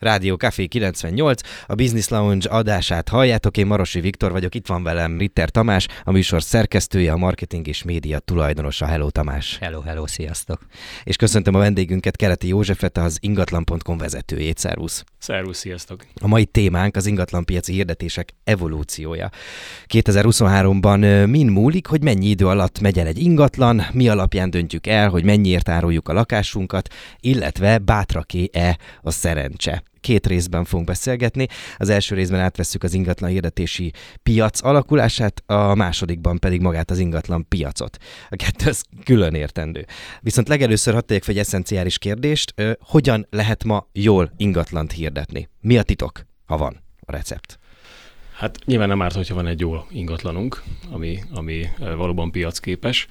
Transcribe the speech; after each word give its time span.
Rádió 0.00 0.36
Café 0.36 0.66
98, 0.66 1.40
a 1.66 1.74
Business 1.74 2.08
Lounge 2.08 2.48
adását 2.48 3.08
halljátok, 3.08 3.56
én 3.56 3.66
Marosi 3.66 4.00
Viktor 4.00 4.32
vagyok, 4.32 4.54
itt 4.54 4.66
van 4.66 4.82
velem 4.82 5.18
Ritter 5.18 5.50
Tamás, 5.50 5.86
a 6.04 6.10
műsor 6.10 6.42
szerkesztője, 6.42 7.12
a 7.12 7.16
marketing 7.16 7.66
és 7.66 7.82
média 7.82 8.18
tulajdonosa. 8.18 8.86
Hello 8.86 9.10
Tamás! 9.10 9.58
Hello, 9.60 9.80
hello, 9.80 10.06
sziasztok! 10.06 10.60
És 11.04 11.16
köszöntöm 11.16 11.54
a 11.54 11.58
vendégünket, 11.58 12.16
Keleti 12.16 12.48
Józsefet, 12.48 12.98
az 12.98 13.18
ingatlan.com 13.20 13.98
vezetőjét. 13.98 14.58
Szervusz! 14.58 15.04
Szervusz, 15.18 15.58
sziasztok! 15.58 16.06
A 16.20 16.26
mai 16.26 16.44
témánk 16.44 16.96
az 16.96 17.06
ingatlanpiaci 17.06 17.72
hirdetések 17.72 18.34
evolúciója. 18.44 19.30
2023-ban 19.88 21.28
min 21.30 21.46
múlik, 21.46 21.86
hogy 21.86 22.02
mennyi 22.02 22.26
idő 22.26 22.46
alatt 22.46 22.80
megy 22.80 22.98
el 22.98 23.06
egy 23.06 23.18
ingatlan, 23.18 23.82
mi 23.92 24.08
alapján 24.08 24.50
döntjük 24.50 24.86
el, 24.86 25.08
hogy 25.08 25.24
mennyiért 25.24 25.68
áruljuk 25.68 26.08
a 26.08 26.12
lakásunkat, 26.12 26.88
illetve 27.20 27.78
bátraké-e 27.78 28.78
a 29.02 29.10
szerencse 29.10 29.82
két 30.00 30.26
részben 30.26 30.64
fogunk 30.64 30.88
beszélgetni. 30.88 31.46
Az 31.76 31.88
első 31.88 32.14
részben 32.14 32.40
átvesszük 32.40 32.82
az 32.82 32.94
ingatlan 32.94 33.30
hirdetési 33.30 33.92
piac 34.22 34.64
alakulását, 34.64 35.42
a 35.46 35.74
másodikban 35.74 36.38
pedig 36.38 36.60
magát 36.60 36.90
az 36.90 36.98
ingatlan 36.98 37.48
piacot. 37.48 37.96
A 38.28 38.36
kettő 38.36 38.68
az 38.68 38.84
külön 39.04 39.34
értendő. 39.34 39.86
Viszont 40.20 40.48
legelőször 40.48 40.94
hadd 40.94 41.06
tegyek 41.06 41.22
fel 41.22 41.34
egy 41.34 41.40
eszenciális 41.40 41.98
kérdést, 41.98 42.54
hogyan 42.80 43.26
lehet 43.30 43.64
ma 43.64 43.88
jól 43.92 44.32
ingatlant 44.36 44.92
hirdetni? 44.92 45.48
Mi 45.60 45.78
a 45.78 45.82
titok, 45.82 46.26
ha 46.44 46.56
van 46.56 46.82
a 47.00 47.12
recept? 47.12 47.58
Hát 48.36 48.58
nyilván 48.64 48.88
nem 48.88 49.02
árt, 49.02 49.14
hogyha 49.14 49.34
van 49.34 49.46
egy 49.46 49.60
jó 49.60 49.84
ingatlanunk, 49.90 50.62
ami, 50.90 51.18
ami 51.34 51.66
valóban 51.78 52.30
piacképes 52.30 53.06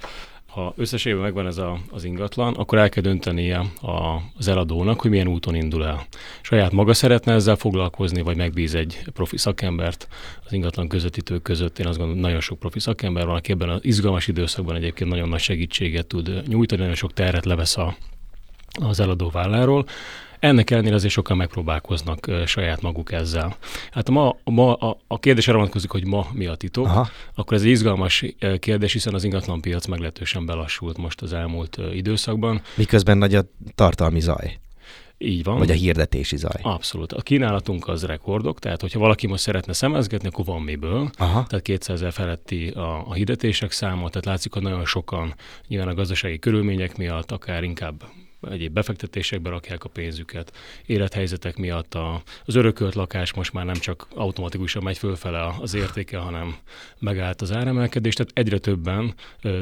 ha 0.50 0.74
összességében 0.78 1.24
megvan 1.24 1.48
ez 1.48 1.58
a, 1.58 1.80
az 1.92 2.04
ingatlan, 2.04 2.54
akkor 2.54 2.78
el 2.78 2.90
kell 2.90 3.04
döntenie 3.04 3.60
a, 3.82 4.22
az 4.38 4.48
eladónak, 4.48 5.02
hogy 5.02 5.10
milyen 5.10 5.28
úton 5.28 5.56
indul 5.56 5.86
el. 5.86 6.06
Saját 6.42 6.72
maga 6.72 6.94
szeretne 6.94 7.34
ezzel 7.34 7.56
foglalkozni, 7.56 8.22
vagy 8.22 8.36
megbíz 8.36 8.76
egy 8.76 9.04
profi 9.14 9.38
szakembert 9.38 10.08
az 10.46 10.54
ingatlan 10.54 10.88
közvetítők 10.88 11.42
között. 11.42 11.80
Én 11.80 11.88
azt 11.88 11.98
gondolom, 11.98 12.22
nagyon 12.22 12.42
sok 12.42 12.60
profi 12.60 12.80
szakember 12.80 13.26
van, 13.26 13.36
aki 13.36 13.52
ebben 13.52 13.70
az 13.70 13.80
izgalmas 13.84 14.28
időszakban 14.28 14.76
egyébként 14.76 15.10
nagyon 15.10 15.30
nagy 15.30 15.40
segítséget 15.40 16.08
tud 16.08 16.44
nyújtani, 16.48 16.82
nagyon 16.82 16.96
sok 16.96 17.14
terhet 17.14 17.46
levesz 17.46 17.78
a, 17.78 17.96
az 18.82 19.00
eladó 19.00 19.30
válláról. 19.30 19.86
Ennek 20.40 20.72
ellenére 20.72 20.96
azért 20.96 21.14
sokan 21.14 21.38
megpróbálkoznak 21.38 22.32
saját 22.46 22.82
maguk 22.82 23.12
ezzel. 23.12 23.56
Hát 23.92 24.10
ma, 24.10 24.36
ma 24.44 24.74
a, 24.74 24.98
a 25.08 25.20
kérdés 25.20 25.48
arra 25.48 25.58
vonatkozik, 25.58 25.92
hogy 25.92 26.06
ma 26.06 26.28
mi 26.34 26.46
a 26.46 26.56
titok, 26.56 26.86
Aha. 26.86 27.10
akkor 27.36 27.58
ez 27.58 27.64
egy 27.64 27.70
izgalmas 27.70 28.26
kérdés, 28.60 28.94
hiszen 28.94 29.14
az 29.14 29.24
ingatlanpiac 29.24 29.86
meglehetősen 29.86 30.46
belassult 30.46 30.98
most 30.98 31.22
az 31.22 31.34
elmúlt 31.34 31.78
időszakban. 31.94 32.62
Miközben 32.76 33.18
nagy 33.18 33.36
a 33.36 33.44
tartalmi 33.76 34.20
zaj. 34.20 34.60
Így 35.22 35.44
van. 35.44 35.58
Vagy 35.58 35.72
a 35.72 35.74
hirdetési 35.74 36.38
zaj. 36.38 36.62
Abszolút. 36.62 37.14
A 37.14 37.22
kínálatunk 37.22 37.88
az 37.88 38.04
rekordok, 38.04 38.60
tehát 38.60 38.82
hogyha 38.82 39.00
valaki 39.00 39.28
most 39.28 39.42
szeretne 39.42 39.74
szemezgetni, 39.74 40.28
akkor 40.28 40.46
van 40.46 40.62
miből. 40.62 41.10
Aha. 41.18 41.46
Tehát 41.48 41.66
200 41.66 41.96
ezer 41.96 42.12
feletti 42.12 42.68
a, 42.68 43.08
a 43.08 43.14
hirdetések 43.14 43.72
száma, 43.72 44.10
tehát 44.10 44.26
látszik, 44.26 44.54
hogy 44.54 44.62
nagyon 44.62 44.86
sokan 44.86 45.34
nyilván 45.68 45.88
a 45.88 45.94
gazdasági 45.94 46.40
körülmények 46.40 46.98
miatt, 46.98 47.32
akár 47.32 47.64
inkább 47.64 48.04
egyéb 48.42 48.74
befektetésekbe 48.74 49.50
rakják 49.50 49.84
a 49.84 49.90
pénzüket. 49.90 50.54
Élethelyzetek 50.86 51.58
miatt 51.58 51.94
a, 51.94 52.22
az 52.46 52.56
örökölt 52.56 52.96
lakás 52.96 53.34
most 53.34 53.54
már 53.54 53.66
nem 53.66 53.76
csak 53.76 54.08
automatikusan 54.16 54.84
megy 54.84 54.98
fölfele 54.98 55.54
az 55.60 55.74
értéke, 55.74 56.18
hanem 56.18 56.56
megállt 57.00 57.42
az 57.42 57.52
áremelkedés, 57.52 58.14
tehát 58.14 58.32
egyre 58.36 58.58
többen 58.58 59.14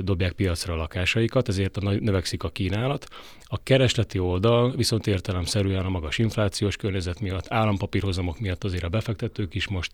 dobják 0.03 0.31
piacra 0.31 0.73
a 0.73 0.77
lakásaikat, 0.77 1.47
ezért 1.47 1.77
a 1.77 1.91
növekszik 1.91 2.43
a 2.43 2.49
kínálat. 2.49 3.07
A 3.49 3.63
keresleti 3.63 4.19
oldal 4.19 4.71
viszont 4.71 5.07
értelemszerűen 5.07 5.85
a 5.85 5.89
magas 5.89 6.17
inflációs 6.17 6.75
környezet 6.75 7.19
miatt, 7.19 7.45
állampapírhozamok 7.47 8.39
miatt 8.39 8.63
azért 8.63 8.83
a 8.83 8.89
befektetők 8.89 9.55
is 9.55 9.67
most 9.67 9.91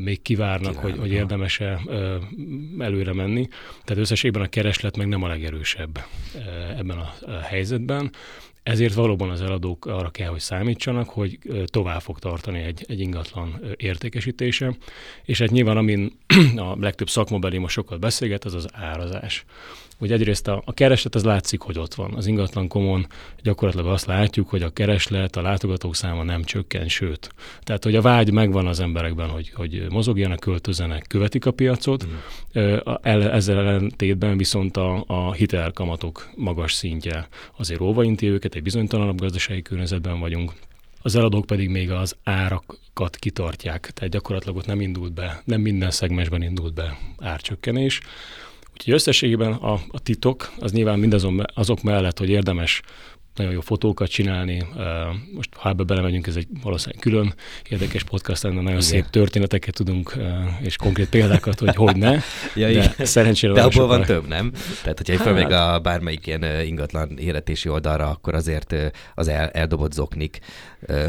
még 0.00 0.22
kivárnak, 0.22 0.62
Kivárnak, 0.62 0.76
hogy, 0.76 0.98
hogy 0.98 1.10
érdemes-e 1.12 1.80
előre 2.78 3.12
menni. 3.12 3.48
Tehát 3.84 4.02
összességben 4.02 4.42
a 4.42 4.46
kereslet 4.46 4.96
meg 4.96 5.08
nem 5.08 5.22
a 5.22 5.28
legerősebb 5.28 6.04
ebben 6.76 6.98
a, 6.98 7.14
a 7.26 7.40
helyzetben. 7.92 8.10
Ezért 8.62 8.94
valóban 8.94 9.30
az 9.30 9.40
eladók 9.40 9.86
arra 9.86 10.10
kell, 10.10 10.28
hogy 10.28 10.40
számítsanak, 10.40 11.08
hogy 11.08 11.38
tovább 11.64 12.00
fog 12.00 12.18
tartani 12.18 12.58
egy, 12.58 12.84
egy 12.88 13.00
ingatlan 13.00 13.60
értékesítése, 13.76 14.76
és 15.24 15.38
hát 15.38 15.50
nyilván 15.50 15.76
amin 15.76 16.18
a 16.56 16.76
legtöbb 16.80 17.08
szakmabeli 17.08 17.58
most 17.58 17.74
sokat 17.74 18.00
beszélget, 18.00 18.44
az 18.44 18.54
az 18.54 18.68
árazás 18.72 19.44
hogy 19.98 20.12
egyrészt 20.12 20.48
a, 20.48 20.62
a 20.64 20.72
kereslet 20.72 21.14
az 21.14 21.24
látszik, 21.24 21.60
hogy 21.60 21.78
ott 21.78 21.94
van. 21.94 22.14
Az 22.14 22.26
ingatlan 22.26 22.68
komon 22.68 23.06
gyakorlatilag 23.42 23.92
azt 23.92 24.06
látjuk, 24.06 24.48
hogy 24.48 24.62
a 24.62 24.70
kereslet, 24.70 25.36
a 25.36 25.42
látogatók 25.42 25.94
száma 25.94 26.22
nem 26.22 26.42
csökken, 26.42 26.88
sőt. 26.88 27.30
Tehát, 27.62 27.84
hogy 27.84 27.94
a 27.94 28.00
vágy 28.00 28.32
megvan 28.32 28.66
az 28.66 28.80
emberekben, 28.80 29.28
hogy, 29.28 29.50
hogy 29.54 29.86
mozogjanak, 29.90 30.40
költözenek, 30.40 31.04
követik 31.08 31.46
a 31.46 31.50
piacot, 31.50 32.06
mm. 32.06 32.74
ezzel 33.12 33.58
ellentétben 33.58 34.36
viszont 34.36 34.76
a, 34.76 35.04
a 35.06 35.32
hitelkamatok 35.32 36.30
magas 36.36 36.72
szintje 36.72 37.28
azért 37.56 37.80
óvainti 37.80 38.26
őket, 38.26 38.54
egy 38.54 38.62
bizonytalanabb 38.62 39.20
gazdasági 39.20 39.62
környezetben 39.62 40.20
vagyunk, 40.20 40.52
az 41.02 41.16
eladók 41.16 41.46
pedig 41.46 41.68
még 41.68 41.90
az 41.90 42.16
árakat 42.24 43.16
kitartják, 43.16 43.90
tehát 43.94 44.12
gyakorlatilag 44.12 44.56
ott 44.56 44.66
nem 44.66 44.80
indult 44.80 45.12
be, 45.12 45.42
nem 45.44 45.60
minden 45.60 45.90
szegmensben 45.90 46.42
indult 46.42 46.74
be 46.74 46.98
árcsökkenés. 47.18 48.00
Úgyhogy 48.72 48.94
összességében 48.94 49.52
a, 49.52 49.72
a 49.72 50.00
titok 50.02 50.52
az 50.58 50.72
nyilván 50.72 50.98
mindazon 50.98 51.42
azok 51.54 51.82
mellett, 51.82 52.18
hogy 52.18 52.28
érdemes 52.28 52.82
nagyon 53.34 53.52
jó 53.52 53.60
fotókat 53.60 54.08
csinálni. 54.08 54.66
Most 55.34 55.48
ha 55.56 55.68
ebbe 55.68 55.82
belemegyünk, 55.82 56.26
ez 56.26 56.36
egy 56.36 56.46
valószínűleg 56.62 57.02
külön 57.02 57.34
érdekes 57.68 58.04
podcast 58.04 58.42
lenne, 58.42 58.54
nagyon 58.54 58.70
Igen. 58.70 58.80
szép 58.80 59.10
történeteket 59.10 59.74
tudunk, 59.74 60.16
és 60.60 60.76
konkrét 60.76 61.08
példákat, 61.08 61.58
hogy 61.58 61.74
hogy 61.74 61.96
ne. 61.96 62.18
ja, 62.54 62.86
de 62.96 63.04
szerencsére 63.04 63.52
de 63.52 63.62
abból 63.62 63.86
van 63.86 64.02
több, 64.02 64.28
nem? 64.28 64.52
Tehát, 64.82 64.96
hogyha 65.06 65.24
hát, 65.24 65.34
még 65.34 65.50
a 65.50 65.78
bármelyik 65.78 66.26
ilyen 66.26 66.44
ingatlan 66.64 67.16
hirdetési 67.16 67.68
oldalra, 67.68 68.08
akkor 68.08 68.34
azért 68.34 68.74
az 69.14 69.28
el, 69.28 69.48
eldobott 69.48 69.92
zoknik 69.92 70.38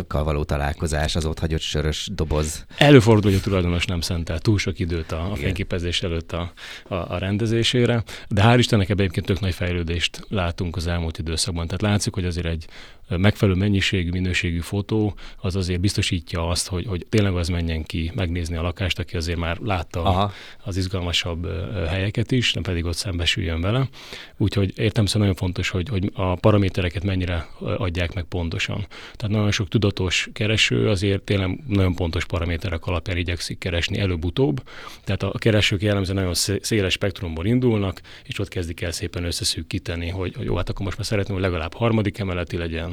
való 0.07 0.43
találkozás, 0.43 1.15
az 1.15 1.25
ott 1.25 1.39
hagyott 1.39 1.59
sörös 1.59 2.09
doboz. 2.11 2.65
Előfordul, 2.77 3.31
hogy 3.31 3.39
a 3.39 3.43
tulajdonos 3.43 3.85
nem 3.85 4.01
szentel 4.01 4.39
túl 4.39 4.57
sok 4.57 4.79
időt 4.79 5.11
a, 5.11 5.31
a 5.31 5.35
fényképezés 5.35 6.01
előtt 6.03 6.31
a, 6.31 6.51
a, 6.87 6.95
a 6.95 7.17
rendezésére, 7.17 8.03
de 8.27 8.41
hál' 8.45 8.55
Istennek 8.57 8.89
ebben 8.89 9.01
egyébként 9.01 9.25
tök 9.25 9.39
nagy 9.39 9.53
fejlődést 9.53 10.25
látunk 10.29 10.75
az 10.75 10.87
elmúlt 10.87 11.17
időszakban. 11.17 11.65
Tehát 11.65 11.81
látszik, 11.81 12.13
hogy 12.13 12.25
azért 12.25 12.47
egy 12.47 12.65
megfelelő 13.07 13.57
mennyiségű, 13.57 14.09
minőségű 14.09 14.59
fotó 14.59 15.13
az 15.37 15.55
azért 15.55 15.79
biztosítja 15.79 16.47
azt, 16.47 16.67
hogy, 16.67 16.85
hogy 16.85 17.05
tényleg 17.09 17.35
az 17.35 17.47
menjen 17.47 17.83
ki 17.83 18.11
megnézni 18.15 18.55
a 18.55 18.61
lakást, 18.61 18.99
aki 18.99 19.15
azért 19.15 19.37
már 19.37 19.57
látta 19.57 20.03
Aha. 20.03 20.31
az 20.63 20.77
izgalmasabb 20.77 21.47
helyeket 21.87 22.31
is, 22.31 22.53
nem 22.53 22.63
pedig 22.63 22.85
ott 22.85 22.95
szembesüljön 22.95 23.61
vele. 23.61 23.89
Úgyhogy 24.37 24.73
értem 24.75 25.05
szóval 25.05 25.21
nagyon 25.21 25.35
fontos, 25.35 25.69
hogy, 25.69 25.89
hogy 25.89 26.11
a 26.13 26.35
paramétereket 26.35 27.03
mennyire 27.03 27.47
adják 27.59 28.13
meg 28.13 28.23
pontosan. 28.23 28.87
Tehát 29.15 29.35
nagyon 29.35 29.51
sok 29.51 29.67
tudatos 29.67 30.29
kereső 30.33 30.89
azért 30.89 31.21
tényleg 31.21 31.59
nagyon 31.67 31.95
pontos 31.95 32.25
paraméterek 32.25 32.85
alapján 32.85 33.17
igyekszik 33.17 33.57
keresni 33.57 33.99
előbb-utóbb. 33.99 34.63
Tehát 35.03 35.23
a 35.23 35.37
keresők 35.37 35.81
jellemzően 35.81 36.17
nagyon 36.17 36.33
széles 36.61 36.93
spektrumból 36.93 37.45
indulnak, 37.45 38.01
és 38.23 38.39
ott 38.39 38.47
kezdik 38.47 38.81
el 38.81 38.91
szépen 38.91 39.23
összeszűkíteni, 39.23 40.09
hogy, 40.09 40.35
hogy 40.35 40.45
jó, 40.45 40.55
hát 40.55 40.69
akkor 40.69 40.85
most 40.85 40.97
már 40.97 41.05
szeretném, 41.05 41.35
hogy 41.35 41.45
legalább 41.45 41.73
harmadik 41.73 42.17
emeleti 42.17 42.57
legyen, 42.57 42.92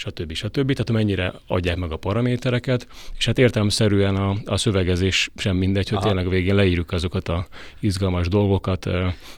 stb. 0.00 0.32
stb. 0.32 0.72
Tehát 0.72 0.90
mennyire 0.90 1.32
adják 1.46 1.76
meg 1.76 1.92
a 1.92 1.96
paramétereket, 1.96 2.86
és 3.18 3.26
hát 3.26 3.38
értelemszerűen 3.38 4.16
a, 4.16 4.36
a 4.44 4.56
szövegezés 4.56 5.30
sem 5.36 5.56
mindegy, 5.56 5.88
hogy 5.88 5.98
Aha. 5.98 6.06
tényleg 6.06 6.26
a 6.26 6.30
végén 6.30 6.54
leírjuk 6.54 6.92
azokat 6.92 7.28
a 7.28 7.46
izgalmas 7.80 8.28
dolgokat. 8.28 8.88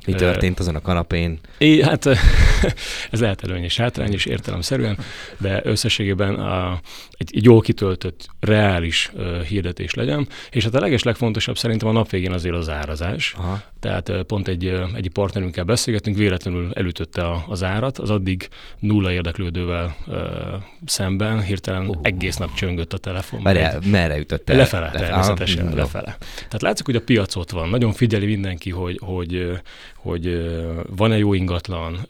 Mi 0.06 0.12
történt 0.12 0.59
azon 0.59 0.75
a 0.75 0.81
kanapén? 0.81 1.38
É, 1.59 1.82
hát 1.82 2.06
ez 3.11 3.20
lehet 3.20 3.44
előny 3.44 3.62
és 3.62 3.76
hátrány 3.76 4.12
is 4.12 4.25
értelemszerűen, 4.25 4.99
de 5.38 5.61
összességében 5.64 6.35
a, 6.35 6.81
egy, 7.11 7.31
egy 7.37 7.44
jól 7.44 7.61
kitöltött, 7.61 8.26
reális 8.41 9.11
uh, 9.14 9.41
hirdetés 9.41 9.94
legyen, 9.94 10.29
és 10.50 10.64
hát 10.64 10.75
a 10.75 10.81
leges 10.81 11.03
legfontosabb 11.03 11.56
szerintem 11.59 11.88
a 11.88 11.93
nap 11.93 12.11
végén 12.11 12.32
azért 12.32 12.55
az 12.55 12.69
árazás. 12.69 13.35
Aha. 13.37 13.62
Tehát 13.81 14.09
uh, 14.09 14.20
pont 14.20 14.49
egy, 14.49 14.67
egy 14.94 15.11
partnerünkkel 15.12 15.64
beszélgetünk, 15.64 16.17
véletlenül 16.17 16.70
elütötte 16.73 17.23
a, 17.23 17.44
az 17.49 17.62
árat, 17.62 17.99
az 17.99 18.11
addig 18.11 18.49
nulla 18.79 19.12
érdeklődővel 19.12 19.97
ö, 20.09 20.51
szemben, 20.84 21.43
hirtelen 21.43 21.88
uh. 21.88 21.96
egész 22.02 22.37
nap 22.37 22.54
csöngött 22.54 22.93
a 22.93 22.99
telefon. 22.99 23.43
Várjál, 23.43 23.81
merre 23.84 24.19
ütött 24.19 24.50
el? 24.50 24.56
Lefele, 24.56 24.90
természetesen, 24.90 25.66
ah, 25.66 25.75
lefele. 25.75 26.16
Tehát 26.34 26.62
látszik, 26.62 26.87
hogy 26.87 26.96
a 26.96 27.00
piac 27.00 27.37
ott 27.37 27.50
van. 27.50 27.69
Nagyon 27.69 27.93
figyeli 27.93 28.26
mindenki, 28.26 28.70
hogy, 28.70 29.00
hogy, 29.02 29.60
hogy 30.02 30.52
van-e 30.96 31.19
jó 31.19 31.34
ingatlan, 31.34 32.06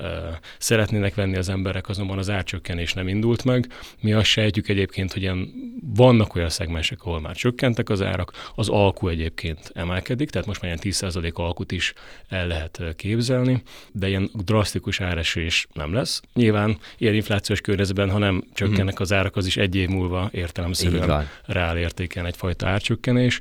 szeretnének 0.59 1.15
venni 1.15 1.37
az 1.37 1.49
emberek, 1.49 1.89
azonban 1.89 2.19
az 2.19 2.31
árcsökkenés 2.31 2.93
nem 2.93 3.09
indult 3.09 3.45
meg. 3.45 3.67
Mi 4.01 4.13
azt 4.13 4.27
sejtjük 4.27 4.69
egyébként, 4.69 5.13
hogy 5.13 5.23
ilyen, 5.23 5.49
vannak 5.95 6.35
olyan 6.35 6.49
szegmensek, 6.49 7.03
ahol 7.03 7.21
már 7.21 7.35
csökkentek 7.35 7.89
az 7.89 8.03
árak, 8.03 8.33
az 8.55 8.69
alkú 8.69 9.09
egyébként 9.09 9.71
emelkedik, 9.75 10.31
tehát 10.31 10.47
most 10.47 10.63
már 10.63 10.79
ilyen 10.83 10.95
10% 10.97 11.33
alkut 11.33 11.73
is 11.73 11.93
el 12.29 12.47
lehet 12.47 12.83
képzelni, 12.97 13.63
de 13.93 14.09
ilyen 14.09 14.31
drasztikus 14.33 15.01
áresés 15.01 15.67
nem 15.73 15.93
lesz. 15.93 16.23
Nyilván 16.35 16.79
ilyen 16.99 17.15
inflációs 17.15 17.61
környezetben, 17.61 18.11
ha 18.11 18.19
nem 18.19 18.45
csökkennek 18.55 19.01
az 19.01 19.13
árak, 19.13 19.37
az 19.37 19.47
is 19.47 19.57
egy 19.57 19.75
év 19.75 19.89
múlva 19.89 20.29
értelemszerűen 20.33 21.29
reál 21.45 21.77
értéken 21.77 22.27
egyfajta 22.27 22.69
árcsökkenés. 22.69 23.41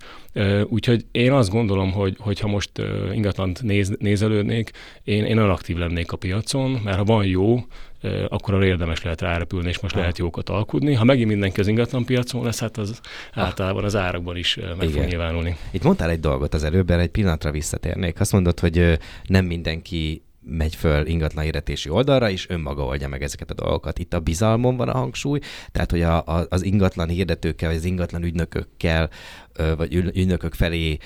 Úgyhogy 0.65 1.05
én 1.11 1.31
azt 1.31 1.49
gondolom, 1.49 1.91
hogy, 1.91 2.15
hogy 2.19 2.39
ha 2.39 2.47
most 2.47 2.71
ingatlant 3.13 3.61
néz, 3.61 3.95
nézelődnék, 3.99 4.71
én, 5.03 5.25
én 5.25 5.37
aktív 5.37 5.77
lennék 5.77 6.11
a 6.11 6.17
piacon, 6.17 6.79
mert 6.83 6.97
ha 6.97 7.03
van 7.03 7.25
jó, 7.25 7.59
akkor 8.27 8.53
arra 8.53 8.65
érdemes 8.65 9.03
lehet 9.03 9.21
rárepülni, 9.21 9.69
és 9.69 9.79
most 9.79 9.93
ah. 9.93 9.99
lehet 9.99 10.17
jókat 10.17 10.49
alkudni. 10.49 10.93
Ha 10.93 11.03
megint 11.03 11.29
mindenki 11.29 11.59
az 11.59 11.67
ingatlan 11.67 12.05
piacon 12.05 12.43
lesz, 12.43 12.59
hát 12.59 12.77
az 12.77 12.99
ah. 13.33 13.43
általában 13.43 13.83
az 13.83 13.95
árakban 13.95 14.37
is 14.37 14.55
meg 14.55 14.89
Igen. 14.89 14.91
fog 14.91 15.05
nyilvánulni. 15.05 15.55
Itt 15.71 15.83
mondtál 15.83 16.09
egy 16.09 16.19
dolgot 16.19 16.53
az 16.53 16.63
előbb, 16.63 16.89
egy 16.89 17.09
pillanatra 17.09 17.51
visszatérnék. 17.51 18.19
Azt 18.19 18.31
mondod, 18.31 18.59
hogy 18.59 18.99
nem 19.23 19.45
mindenki 19.45 20.23
megy 20.43 20.75
föl 20.75 21.05
ingatlan 21.05 21.43
hirdetési 21.43 21.89
oldalra, 21.89 22.29
és 22.29 22.49
önmaga 22.49 22.83
oldja 22.83 23.07
meg 23.07 23.23
ezeket 23.23 23.51
a 23.51 23.53
dolgokat. 23.53 23.99
Itt 23.99 24.13
a 24.13 24.19
bizalmon 24.19 24.77
van 24.77 24.89
a 24.89 24.97
hangsúly, 24.97 25.39
tehát 25.71 25.91
hogy 25.91 26.01
a, 26.01 26.17
a, 26.25 26.45
az 26.49 26.63
ingatlan 26.63 27.07
hirdetőkkel, 27.07 27.69
vagy 27.69 27.77
az 27.77 27.83
ingatlan 27.83 28.23
ügynökökkel, 28.23 29.09
vagy 29.77 29.93
ügynökök 29.95 30.53
felé 30.53 30.97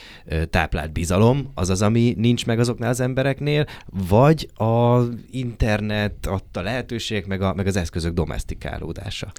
táplált 0.50 0.92
bizalom, 0.92 1.52
az 1.54 1.70
az, 1.70 1.82
ami 1.82 2.14
nincs 2.18 2.46
meg 2.46 2.60
azoknál 2.60 2.90
az 2.90 3.00
embereknél, 3.00 3.66
vagy 4.10 4.50
az 4.56 5.10
internet 5.32 6.26
adta 6.26 6.62
lehetőségek, 6.62 7.26
meg, 7.26 7.42
a, 7.42 7.54
meg 7.54 7.68
az 7.68 7.76
eszközök 7.76 8.14
domestikálódása. 8.14 9.32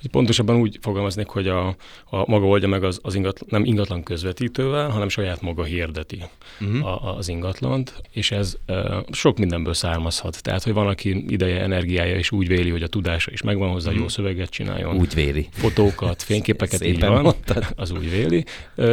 Hogy 0.00 0.10
pontosabban 0.10 0.56
úgy 0.56 0.78
fogalmaznék, 0.80 1.26
hogy 1.26 1.48
a, 1.48 1.66
a 2.04 2.30
maga 2.30 2.46
oldja 2.46 2.68
meg 2.68 2.84
az, 2.84 2.98
az 3.02 3.14
ingatlan, 3.14 3.48
nem 3.50 3.64
ingatlan 3.64 4.02
közvetítővel, 4.02 4.88
hanem 4.88 5.08
saját 5.08 5.40
maga 5.40 5.64
hirdeti 5.64 6.22
uh-huh. 6.60 6.86
a, 6.86 7.16
az 7.16 7.28
ingatlant, 7.28 8.02
és 8.10 8.30
ez 8.30 8.56
e, 8.66 9.04
sok 9.10 9.38
mindenből 9.38 9.74
származhat. 9.74 10.42
Tehát, 10.42 10.62
hogy 10.62 10.72
van, 10.72 10.86
aki 10.86 11.24
ideje, 11.28 11.62
energiája, 11.62 12.16
és 12.16 12.30
úgy 12.30 12.48
véli, 12.48 12.70
hogy 12.70 12.82
a 12.82 12.86
tudása 12.86 13.30
is 13.30 13.42
megvan 13.42 13.70
hozzá, 13.70 13.88
uh-huh. 13.88 14.02
jó 14.02 14.08
szöveget 14.08 14.50
csináljon. 14.50 14.96
Úgy 14.96 15.14
véli. 15.14 15.48
Fotókat, 15.50 16.22
fényképeket, 16.22 16.84
így 16.90 17.00
van. 17.00 17.22
Mondtad. 17.22 17.66
Az 17.76 17.90
úgy 17.90 18.10
véli. 18.10 18.39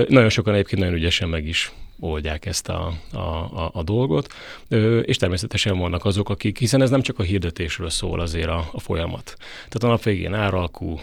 Nagyon 0.07 0.29
sokan 0.29 0.53
egyébként 0.53 0.81
nagyon 0.81 0.95
ügyesen 0.95 1.29
meg 1.29 1.47
is 1.47 1.71
oldják 1.99 2.45
ezt 2.45 2.69
a, 2.69 2.93
a, 3.13 3.17
a, 3.17 3.69
a 3.73 3.83
dolgot, 3.83 4.33
és 5.01 5.17
természetesen 5.17 5.77
vannak 5.77 6.05
azok, 6.05 6.29
akik, 6.29 6.57
hiszen 6.57 6.81
ez 6.81 6.89
nem 6.89 7.01
csak 7.01 7.19
a 7.19 7.23
hirdetésről 7.23 7.89
szól 7.89 8.19
azért 8.19 8.49
a, 8.49 8.69
a 8.71 8.79
folyamat. 8.79 9.35
Tehát 9.55 9.83
a 9.83 9.87
nap 9.87 10.03
végén 10.03 10.33
áralkú, 10.33 10.99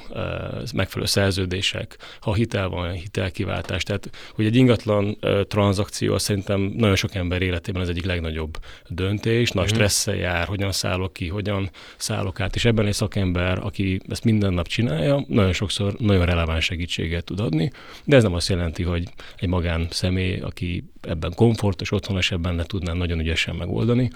megfelelő 0.75 1.07
szerződések, 1.07 1.97
ha 2.21 2.35
hitel 2.35 2.69
van, 2.69 2.93
hitelkiváltás, 2.93 3.83
tehát 3.83 4.11
hogy 4.35 4.47
egy 4.47 4.57
ingatlan 4.57 5.19
tranzakció 5.49 6.19
szerintem 6.19 6.61
nagyon 6.61 6.97
sok 6.97 7.15
ember 7.15 7.43
életében 7.43 7.83
az 7.83 7.89
egyik 7.89 8.05
legnagyobb 8.05 8.59
döntés, 8.89 9.51
nagy 9.51 9.65
uh-huh. 9.65 9.79
stresszel 9.79 10.15
jár, 10.15 10.47
hogyan 10.47 10.73
szállok 10.73 11.13
ki, 11.13 11.29
hogyan 11.29 11.71
szállok 11.97 12.41
át, 12.41 12.55
és 12.55 12.65
ebben 12.65 12.87
egy 12.87 12.95
szakember, 12.95 13.59
aki 13.59 14.01
ezt 14.09 14.25
minden 14.25 14.53
nap 14.53 14.67
csinálja, 14.67 15.25
nagyon 15.29 15.53
sokszor 15.53 15.95
nagyon 15.99 16.27
releváns 16.27 16.65
segítséget 16.65 17.25
tud 17.25 17.41
adni, 17.41 17.71
de 18.05 18.17
ez 18.17 18.23
nem 18.23 18.35
azt 18.35 18.49
jelenti, 18.49 18.83
hogy 18.83 19.09
egy 19.37 19.49
magán 19.49 19.87
személy, 19.91 20.39
aki 20.39 20.84
ebben 21.01 21.35
komfortos, 21.35 21.93
otthonos, 21.93 22.31
ebben 22.31 22.55
ne 22.55 22.65
tudnám 22.65 22.97
nagyon 22.97 23.19
ügyesen 23.19 23.55
megoldani, 23.55 24.11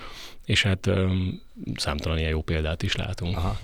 és 0.44 0.62
hát 0.62 0.90
számtalan 1.76 2.18
ilyen 2.18 2.30
jó 2.30 2.42
példát 2.42 2.82
is 2.82 2.96
látunk. 2.96 3.36
Aha. 3.36 3.58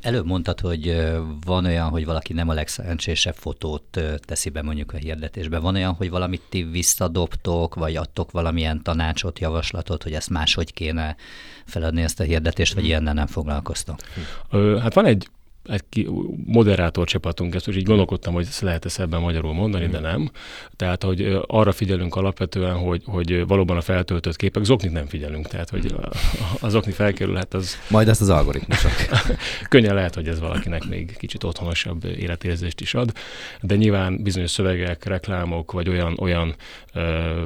Előbb 0.00 0.26
mondtad, 0.26 0.60
hogy 0.60 1.06
van 1.46 1.64
olyan, 1.64 1.88
hogy 1.88 2.04
valaki 2.04 2.32
nem 2.32 2.48
a 2.48 2.52
legszerencsésebb 2.52 3.34
fotót 3.34 4.00
teszi 4.18 4.48
be 4.48 4.62
mondjuk 4.62 4.92
a 4.92 4.96
hirdetésbe. 4.96 5.58
Van 5.58 5.74
olyan, 5.74 5.92
hogy 5.92 6.10
valamit 6.10 6.42
ti 6.48 6.62
visszadobtok, 6.62 7.74
vagy 7.74 7.96
adtok 7.96 8.30
valamilyen 8.30 8.82
tanácsot, 8.82 9.38
javaslatot, 9.38 10.02
hogy 10.02 10.12
ezt 10.12 10.30
máshogy 10.30 10.72
kéne 10.72 11.16
feladni 11.64 12.02
ezt 12.02 12.20
a 12.20 12.24
hirdetést, 12.24 12.74
vagy 12.74 12.84
ilyennel 12.84 13.14
nem 13.14 13.26
foglalkoztok? 13.26 14.00
Hát 14.80 14.94
van 14.94 15.06
egy 15.06 15.28
egy 15.64 16.08
moderátor 16.46 17.06
csapatunk, 17.06 17.54
ezt 17.54 17.68
úgy 17.68 17.76
így 17.76 17.84
gondolkodtam, 17.84 18.34
hogy 18.34 18.46
ezt 18.48 18.60
lehet 18.60 18.84
ezt 18.84 19.00
ebben 19.00 19.20
magyarul 19.20 19.52
mondani, 19.52 19.86
mm. 19.86 19.90
de 19.90 20.00
nem. 20.00 20.30
Tehát, 20.76 21.02
hogy 21.02 21.38
arra 21.46 21.72
figyelünk 21.72 22.14
alapvetően, 22.14 22.76
hogy, 22.76 23.02
hogy 23.06 23.46
valóban 23.46 23.76
a 23.76 23.80
feltöltött 23.80 24.36
képek, 24.36 24.64
zoknit 24.64 24.92
nem 24.92 25.06
figyelünk, 25.06 25.46
tehát, 25.46 25.70
hogy 25.70 25.94
az 26.60 26.74
okni 26.74 26.92
felkerülhet, 26.92 27.54
az... 27.54 27.76
Majd 27.88 28.08
ezt 28.08 28.20
az 28.20 28.28
algoritmusok. 28.28 28.90
Könnyen 29.68 29.94
lehet, 29.94 30.14
hogy 30.14 30.28
ez 30.28 30.40
valakinek 30.40 30.88
még 30.88 31.16
kicsit 31.16 31.44
otthonosabb 31.44 32.04
életérzést 32.04 32.80
is 32.80 32.94
ad, 32.94 33.12
de 33.60 33.76
nyilván 33.76 34.22
bizonyos 34.22 34.50
szövegek, 34.50 35.04
reklámok, 35.04 35.72
vagy 35.72 35.88
olyan, 35.88 36.16
olyan 36.18 36.54
ö, 36.92 37.44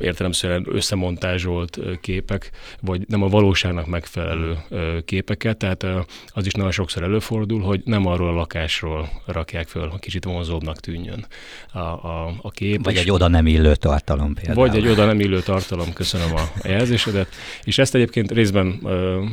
értelemszerűen 0.00 0.66
összemontázsolt 0.68 1.78
képek, 2.00 2.50
vagy 2.80 3.04
nem 3.08 3.22
a 3.22 3.28
valóságnak 3.28 3.86
megfelelő 3.86 4.58
képeket, 5.04 5.56
tehát 5.56 5.82
ö, 5.82 6.00
az 6.26 6.46
is 6.46 6.52
nagyon 6.52 6.70
sokszor 6.70 7.04
előfordul, 7.06 7.60
hogy 7.60 7.82
nem 7.84 8.06
arról 8.06 8.28
a 8.28 8.32
lakásról 8.32 9.08
rakják 9.26 9.68
föl, 9.68 9.88
hogy 9.88 10.00
kicsit 10.00 10.24
vonzóbbnak 10.24 10.80
tűnjön 10.80 11.26
a, 11.72 11.78
a, 11.78 12.34
a 12.42 12.50
kép. 12.50 12.84
Vagy 12.84 12.96
egy 12.96 13.10
oda 13.10 13.28
nem 13.28 13.46
illő 13.46 13.74
tartalom 13.74 14.34
például. 14.34 14.66
Vagy 14.66 14.76
egy 14.76 14.88
oda 14.88 15.04
nem 15.04 15.20
illő 15.20 15.40
tartalom, 15.40 15.92
köszönöm 15.92 16.34
a, 16.34 16.68
jelzésedet. 16.68 17.28
És 17.64 17.78
ezt 17.78 17.94
egyébként 17.94 18.30
részben 18.30 18.68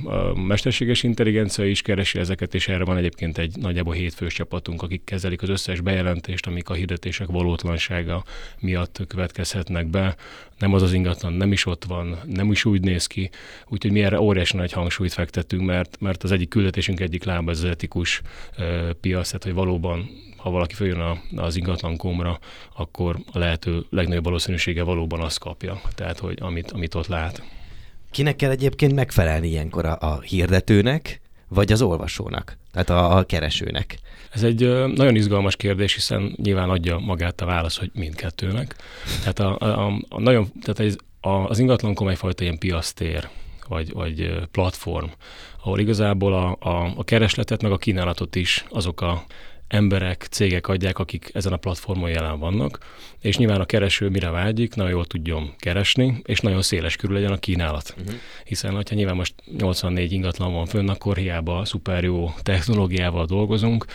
a 0.05 0.39
mesterséges 0.39 1.03
intelligencia 1.03 1.65
is 1.65 1.81
keresi 1.81 2.19
ezeket, 2.19 2.53
és 2.53 2.67
erre 2.67 2.83
van 2.83 2.97
egyébként 2.97 3.37
egy 3.37 3.55
nagyjából 3.57 3.93
hétfős 3.93 4.33
csapatunk, 4.33 4.81
akik 4.81 5.03
kezelik 5.03 5.41
az 5.41 5.49
összes 5.49 5.81
bejelentést, 5.81 6.47
amik 6.47 6.69
a 6.69 6.73
hirdetések 6.73 7.27
valótlansága 7.27 8.23
miatt 8.59 8.99
következhetnek 9.07 9.87
be. 9.87 10.15
Nem 10.59 10.73
az 10.73 10.81
az 10.81 10.93
ingatlan, 10.93 11.33
nem 11.33 11.51
is 11.51 11.65
ott 11.65 11.83
van, 11.83 12.17
nem 12.25 12.51
is 12.51 12.65
úgy 12.65 12.81
néz 12.81 13.07
ki. 13.07 13.29
Úgyhogy 13.67 13.91
mi 13.91 14.03
erre 14.03 14.19
óriási 14.19 14.57
nagy 14.57 14.71
hangsúlyt 14.71 15.13
fektettünk, 15.13 15.65
mert, 15.65 15.97
mert 15.99 16.23
az 16.23 16.31
egyik 16.31 16.49
küldetésünk 16.49 16.99
egyik 16.99 17.23
lába 17.23 17.53
az 17.63 17.69
etikus 17.69 18.21
piac, 19.01 19.27
tehát 19.27 19.43
hogy 19.43 19.53
valóban 19.53 20.09
ha 20.43 20.49
valaki 20.49 20.73
följön 20.73 20.99
a, 20.99 21.17
az 21.35 21.55
ingatlan 21.55 21.97
komra, 21.97 22.39
akkor 22.75 23.17
a 23.31 23.37
lehető 23.37 23.85
legnagyobb 23.89 24.23
valószínűsége 24.23 24.83
valóban 24.83 25.19
azt 25.21 25.39
kapja, 25.39 25.81
tehát 25.95 26.19
hogy 26.19 26.37
amit, 26.41 26.71
amit 26.71 26.95
ott 26.95 27.07
lát. 27.07 27.43
Kinek 28.11 28.35
kell 28.35 28.49
egyébként 28.49 28.93
megfelelni 28.93 29.47
ilyenkor 29.47 29.85
a, 29.85 29.97
a 29.99 30.19
hirdetőnek, 30.21 31.21
vagy 31.47 31.71
az 31.71 31.81
olvasónak, 31.81 32.57
tehát 32.71 32.89
a, 32.89 33.17
a 33.17 33.23
keresőnek? 33.23 33.97
Ez 34.31 34.43
egy 34.43 34.59
nagyon 34.93 35.15
izgalmas 35.15 35.55
kérdés, 35.55 35.93
hiszen 35.93 36.33
nyilván 36.35 36.69
adja 36.69 36.97
magát 36.97 37.41
a 37.41 37.45
válasz, 37.45 37.77
hogy 37.77 37.91
mindkettőnek. 37.93 38.75
Tehát, 39.19 39.39
a, 39.39 39.57
a, 39.59 39.93
a 40.09 40.19
nagyon, 40.19 40.51
tehát 40.61 40.79
ez, 40.79 40.95
a, 41.21 41.29
az 41.29 41.59
ingatlankom 41.59 42.07
egyfajta 42.07 42.43
ilyen 42.43 42.57
piasztér, 42.57 43.29
vagy, 43.67 43.93
vagy 43.93 44.39
platform, 44.51 45.07
ahol 45.63 45.79
igazából 45.79 46.33
a, 46.33 46.57
a, 46.59 46.93
a 46.95 47.03
keresletet 47.03 47.61
meg 47.61 47.71
a 47.71 47.77
kínálatot 47.77 48.35
is 48.35 48.65
azok 48.69 49.01
a 49.01 49.23
emberek, 49.73 50.27
cégek 50.29 50.67
adják, 50.67 50.99
akik 50.99 51.29
ezen 51.33 51.53
a 51.53 51.57
platformon 51.57 52.09
jelen 52.09 52.39
vannak, 52.39 52.77
és 53.19 53.37
nyilván 53.37 53.61
a 53.61 53.65
kereső 53.65 54.09
mire 54.09 54.29
vágyik, 54.29 54.75
nagyon 54.75 54.91
jól 54.91 55.05
tudjon 55.05 55.53
keresni, 55.57 56.21
és 56.23 56.39
nagyon 56.39 56.61
széles 56.61 56.95
körül 56.95 57.15
legyen 57.15 57.31
a 57.31 57.37
kínálat. 57.37 57.95
Uh-huh. 57.97 58.15
Hiszen, 58.43 58.73
ha 58.73 58.81
nyilván 58.89 59.15
most 59.15 59.33
84 59.57 60.11
ingatlan 60.11 60.53
van 60.53 60.65
fönn, 60.65 60.89
akkor 60.89 61.17
hiába 61.17 61.65
szuper 61.65 62.03
jó 62.03 62.33
technológiával 62.41 63.25
dolgozunk, 63.25 63.85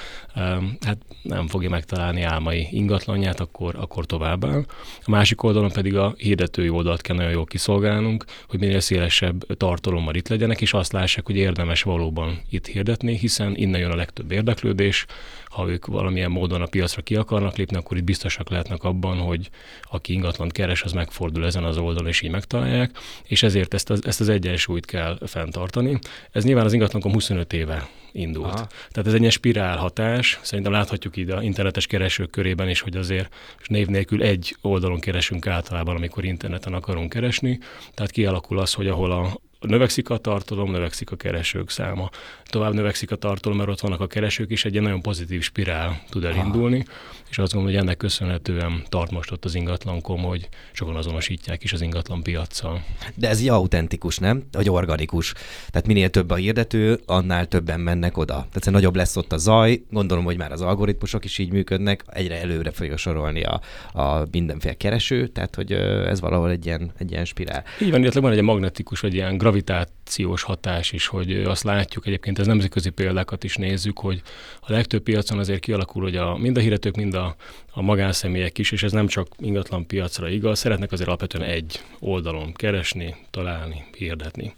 hát 0.81 0.99
nem 1.23 1.49
fogja 1.49 1.69
megtalálni 1.69 2.23
álmai 2.23 2.69
ingatlanját, 2.71 3.41
akkor, 3.41 3.75
akkor 3.79 4.07
tovább 4.07 4.45
áll. 4.45 4.65
A 5.05 5.11
másik 5.11 5.43
oldalon 5.43 5.71
pedig 5.73 5.97
a 5.97 6.15
hirdetői 6.17 6.69
oldalt 6.69 7.01
kell 7.01 7.17
nagyon 7.17 7.33
jól 7.33 7.45
kiszolgálnunk, 7.45 8.25
hogy 8.49 8.59
minél 8.59 8.81
szélesebb 8.81 9.57
tartalommal 9.57 10.15
itt 10.15 10.29
legyenek, 10.29 10.61
és 10.61 10.73
azt 10.73 10.93
lássák, 10.93 11.27
hogy 11.27 11.37
érdemes 11.37 11.83
valóban 11.83 12.41
itt 12.51 12.67
hirdetni, 12.67 13.17
hiszen 13.17 13.57
innen 13.57 13.81
jön 13.81 13.91
a 13.91 13.97
legtöbb 13.97 14.33
érdeklődés, 14.33 15.07
ha 15.51 15.69
ők 15.69 15.87
valamilyen 15.87 16.31
módon 16.31 16.63
a 16.63 16.67
piacra 16.67 17.03
ki 17.03 17.17
akarnak 17.17 17.57
lépni, 17.57 17.77
akkor 17.77 17.97
itt 17.97 18.05
biztosak 18.05 18.51
lehetnek 18.51 18.83
abban, 18.83 19.19
hogy 19.19 19.51
aki 19.83 20.13
ingatlant 20.13 20.53
keres, 20.53 20.83
az 20.83 20.93
megfordul 20.93 21.47
ezen 21.47 21.65
az 21.65 21.79
oldalon, 21.79 22.09
és 22.09 22.21
így 22.21 22.31
megtalálják, 22.31 22.99
és 23.25 23.43
ezért 23.43 23.75
ezt 23.75 23.91
az, 23.91 24.07
ezt 24.07 24.21
az 24.21 24.29
egyensúlyt 24.29 24.87
kell 24.87 25.19
fenntartani. 25.27 25.99
Ez 26.31 26.45
nyilván 26.45 26.65
az 26.65 26.73
ingatlankom 26.73 27.13
25 27.13 27.53
éve 27.53 27.89
indult. 28.13 28.55
Aha. 28.55 28.67
Tehát 28.67 29.07
ez 29.07 29.13
egy 29.13 29.21
ilyen 29.21 29.31
spirál 29.31 29.77
hatás, 29.77 30.39
szerintem 30.43 30.73
láthatjuk 30.73 31.17
ide 31.17 31.35
a 31.35 31.43
internetes 31.43 31.87
keresők 31.87 32.31
körében 32.31 32.69
is, 32.69 32.81
hogy 32.81 32.97
azért 32.97 33.35
név 33.67 33.87
nélkül 33.87 34.23
egy 34.23 34.57
oldalon 34.61 35.01
keresünk 35.01 35.47
általában, 35.47 35.97
amikor 35.97 36.25
interneten 36.25 36.75
akarunk 36.75 37.09
keresni, 37.09 37.59
tehát 37.95 38.11
kialakul 38.11 38.59
az, 38.59 38.73
hogy 38.73 38.89
ahol 38.89 39.11
a 39.11 39.41
növekszik 39.61 40.11
a 40.11 40.17
tartalom, 40.17 40.71
növekszik 40.71 41.11
a 41.11 41.17
keresők 41.17 41.71
száma. 41.71 42.11
Tovább 42.45 42.75
növekszik 42.75 43.11
a 43.11 43.17
tartalom, 43.17 43.59
mert 43.59 43.71
ott 43.71 43.81
vannak 43.81 44.01
a 44.01 44.07
keresők, 44.07 44.51
és 44.51 44.65
egy 44.65 44.73
ilyen 44.73 44.85
nagyon 44.85 45.03
pozitív 45.03 45.43
spirál 45.43 46.03
tud 46.11 46.25
elindulni, 46.25 46.85
ha. 46.87 46.93
és 47.31 47.39
azt 47.39 47.53
gondolom, 47.53 47.77
hogy 47.77 47.85
ennek 47.85 47.97
köszönhetően 47.97 48.83
tart 48.89 49.11
most 49.11 49.31
ott 49.31 49.45
az 49.45 49.55
ingatlankom, 49.55 50.23
hogy 50.23 50.49
sokan 50.73 50.97
azonosítják 50.97 51.65
is 51.65 51.73
az 51.73 51.81
ingatlan 51.81 52.23
piaccal. 52.23 52.85
De 53.15 53.29
ez 53.29 53.41
így 53.41 53.49
autentikus, 53.49 54.19
nem? 54.19 54.43
Vagy 54.53 54.71
organikus. 54.71 55.33
Tehát 55.71 55.87
minél 55.87 56.11
több 56.11 56.31
a 56.31 56.35
hirdető, 56.35 57.01
annál 57.07 57.47
többen 57.47 57.81
mennek 57.81 58.17
oda. 58.17 58.35
Tehát 58.35 58.71
nagyobb 58.71 58.97
lesz 58.97 59.17
ott 59.17 59.33
a 59.33 59.37
zaj, 59.37 59.83
gondolom, 59.91 60.25
hogy 60.25 60.37
már 60.37 60.53
az 60.53 60.61
algoritmusok 60.61 61.25
is 61.25 61.39
így 61.39 61.53
működnek, 61.53 62.05
egyre 62.07 62.41
előre 62.41 62.71
fogja 62.71 62.97
sorolni 62.97 63.43
a, 63.43 63.61
a 63.93 64.27
mindenféle 64.31 64.75
kereső, 64.75 65.27
tehát 65.27 65.55
hogy 65.55 65.73
ez 65.73 66.21
valahol 66.21 66.51
egy 66.51 66.67
ilyen, 66.67 66.93
egy 66.99 67.11
ilyen 67.11 67.25
spirál. 67.25 67.65
Így 67.81 67.91
van, 67.91 68.01
illetve 68.01 68.21
van 68.21 68.33
egy 68.33 68.43
magnetikus, 68.43 69.01
vagy 69.01 69.15
ilyen 69.15 69.39
gravitációs 69.49 70.43
hatás 70.43 70.93
is, 70.93 71.07
hogy 71.07 71.43
azt 71.43 71.63
látjuk 71.63 72.07
egyébként, 72.07 72.39
ez 72.39 72.47
nemzetközi 72.47 72.91
példákat 72.91 73.45
is 73.45 73.57
nézzük, 73.57 73.99
hogy 73.99 74.23
a 74.61 74.73
legtöbb 74.73 75.03
piacon 75.03 75.39
azért 75.39 75.61
kialakul, 75.61 76.03
hogy 76.03 76.17
a, 76.17 76.37
mind 76.37 76.57
a 76.57 76.61
hirdetők, 76.61 76.97
mind 76.97 77.15
a, 77.15 77.37
a 77.71 77.83
magánszemélyek 77.83 78.59
is, 78.59 78.71
és 78.73 78.83
ez 78.83 78.93
nem 78.93 79.07
csak 79.07 79.29
ingatlan 79.39 79.87
piacra 79.87 80.29
igaz, 80.29 80.59
szeretnek 80.59 80.93
azért 80.93 81.09
alapvetően 81.09 81.49
egy 81.49 81.81
oldalon 81.99 82.53
keresni, 82.53 83.17
találni, 83.31 83.85
hirdetni 83.97 84.53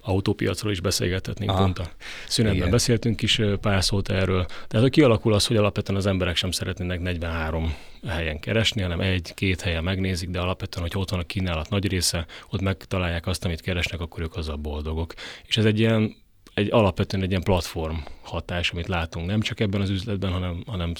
autópiacról 0.00 0.72
is 0.72 0.80
beszélgethetnénk, 0.80 1.50
Aha. 1.50 1.60
pont 1.62 1.78
a 1.78 1.90
szünetben 2.28 2.58
Igen. 2.60 2.70
beszéltünk 2.70 3.22
is 3.22 3.40
pár 3.60 3.84
szót 3.84 4.10
erről. 4.10 4.44
Tehát 4.44 4.80
hogy 4.80 4.90
kialakul 4.90 5.32
az, 5.32 5.46
hogy 5.46 5.56
alapvetően 5.56 5.98
az 5.98 6.06
emberek 6.06 6.36
sem 6.36 6.50
szeretnének 6.50 7.00
43 7.00 7.74
helyen 8.06 8.40
keresni, 8.40 8.82
hanem 8.82 9.00
egy-két 9.00 9.60
helyen 9.60 9.84
megnézik, 9.84 10.30
de 10.30 10.40
alapvetően, 10.40 10.88
hogy 10.90 11.00
ott 11.00 11.10
van 11.10 11.20
a 11.20 11.24
kínálat 11.24 11.70
nagy 11.70 11.88
része, 11.88 12.26
ott 12.50 12.60
megtalálják 12.60 13.26
azt, 13.26 13.44
amit 13.44 13.60
keresnek, 13.60 14.00
akkor 14.00 14.22
ők 14.22 14.36
azzal 14.36 14.56
boldogok. 14.56 15.14
És 15.46 15.56
ez 15.56 15.64
egy 15.64 15.78
ilyen 15.78 16.16
egy 16.54 16.72
alapvetően 16.72 17.22
egy 17.22 17.30
ilyen 17.30 17.42
platform 17.42 17.96
hatás, 18.22 18.70
amit 18.70 18.86
látunk 18.86 19.26
nem 19.26 19.40
csak 19.40 19.60
ebben 19.60 19.80
az 19.80 19.90
üzletben, 19.90 20.32
hanem, 20.32 20.62
hanem 20.66 20.92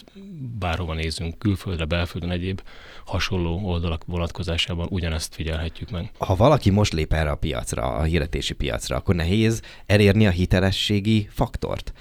bárhova 0.59 0.95
nézünk, 0.95 1.38
külföldre, 1.38 1.85
belföldön, 1.85 2.30
egyéb 2.30 2.62
hasonló 3.04 3.61
oldalak 3.64 4.04
vonatkozásában 4.07 4.87
ugyanezt 4.90 5.35
figyelhetjük 5.35 5.90
meg. 5.90 6.11
Ha 6.19 6.37
valaki 6.37 6.71
most 6.71 6.92
lép 6.92 7.12
erre 7.12 7.30
a 7.30 7.37
piacra, 7.37 7.83
a 7.83 8.02
hirdetési 8.02 8.54
piacra, 8.54 8.97
akkor 8.97 9.14
nehéz 9.14 9.62
elérni 9.87 10.26
a 10.26 10.30
hitelességi 10.30 11.28
faktort. 11.30 11.92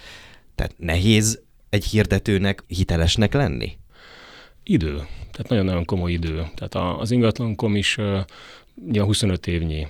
Tehát 0.55 0.73
nehéz 0.77 1.41
egy 1.69 1.85
hirdetőnek 1.85 2.63
hitelesnek 2.67 3.33
lenni? 3.33 3.77
Idő. 4.63 4.95
Tehát 5.31 5.47
nagyon-nagyon 5.49 5.85
komoly 5.85 6.11
idő. 6.11 6.47
Tehát 6.55 6.99
az 6.99 7.11
ingatlankom 7.11 7.75
is 7.75 7.97
ja, 8.91 9.03
25 9.03 9.47
évnyi 9.47 9.87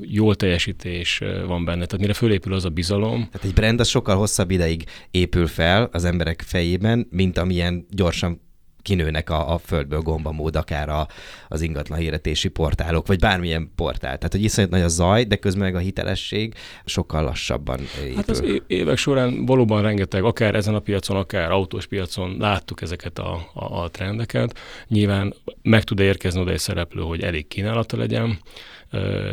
jól 0.00 0.34
teljesítés 0.34 1.22
van 1.46 1.64
benne, 1.64 1.84
tehát 1.86 2.00
mire 2.00 2.12
fölépül 2.12 2.52
az 2.52 2.64
a 2.64 2.68
bizalom. 2.68 3.28
Tehát 3.32 3.44
egy 3.46 3.54
brand 3.54 3.80
az 3.80 3.88
sokkal 3.88 4.16
hosszabb 4.16 4.50
ideig 4.50 4.84
épül 5.10 5.46
fel 5.46 5.88
az 5.92 6.04
emberek 6.04 6.42
fejében, 6.46 7.06
mint 7.10 7.38
amilyen 7.38 7.86
gyorsan 7.90 8.40
kinőnek 8.86 9.30
a, 9.30 9.52
a 9.54 9.58
földből 9.58 10.00
gombamód, 10.00 10.56
akár 10.56 10.88
a, 10.88 11.06
az 11.48 11.60
ingatlan 11.60 11.98
hirdetési 11.98 12.48
portálok, 12.48 13.06
vagy 13.06 13.18
bármilyen 13.18 13.70
portál. 13.74 14.16
Tehát, 14.16 14.32
hogy 14.32 14.42
iszonyat 14.42 14.70
nagy 14.70 14.80
a 14.80 14.88
zaj, 14.88 15.24
de 15.24 15.36
közben 15.36 15.64
meg 15.64 15.74
a 15.74 15.78
hitelesség 15.78 16.54
sokkal 16.84 17.22
lassabban 17.22 17.80
épül. 18.02 18.16
Hát 18.16 18.28
az 18.28 18.44
évek 18.66 18.96
során 18.96 19.46
valóban 19.46 19.82
rengeteg, 19.82 20.24
akár 20.24 20.54
ezen 20.54 20.74
a 20.74 20.80
piacon, 20.80 21.16
akár 21.16 21.50
autós 21.50 21.86
piacon 21.86 22.36
láttuk 22.38 22.82
ezeket 22.82 23.18
a, 23.18 23.50
a, 23.54 23.82
a 23.82 23.90
trendeket. 23.90 24.58
Nyilván 24.88 25.34
meg 25.62 25.82
tud 25.82 25.98
érkezni 25.98 26.40
oda 26.40 26.50
egy 26.50 26.58
szereplő, 26.58 27.02
hogy 27.02 27.22
elég 27.22 27.48
kínálata 27.48 27.96
legyen, 27.96 28.38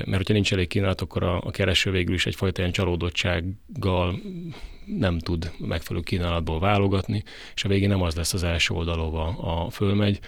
mert 0.06 0.18
hogyha 0.18 0.34
nincs 0.34 0.54
elég 0.54 0.68
kínálat, 0.68 1.02
akkor 1.02 1.24
a, 1.24 1.42
a 1.44 1.52
kereső 1.52 1.92
végül 1.92 2.14
is 2.14 2.26
egyfajta 2.26 2.62
ilyen 2.62 2.74
csalódottsággal 2.74 4.20
nem 4.86 5.20
tud 5.20 5.52
megfelelő 5.58 6.06
kínálatból 6.06 6.60
válogatni, 6.60 7.24
és 7.56 7.64
a 7.64 7.68
végén 7.68 7.90
nem 7.90 8.02
az 8.02 8.16
lesz 8.16 8.34
az 8.34 8.44
első 8.44 8.74
oldalova 8.74 9.28
a 9.28 9.70
fölmegy. 9.70 10.20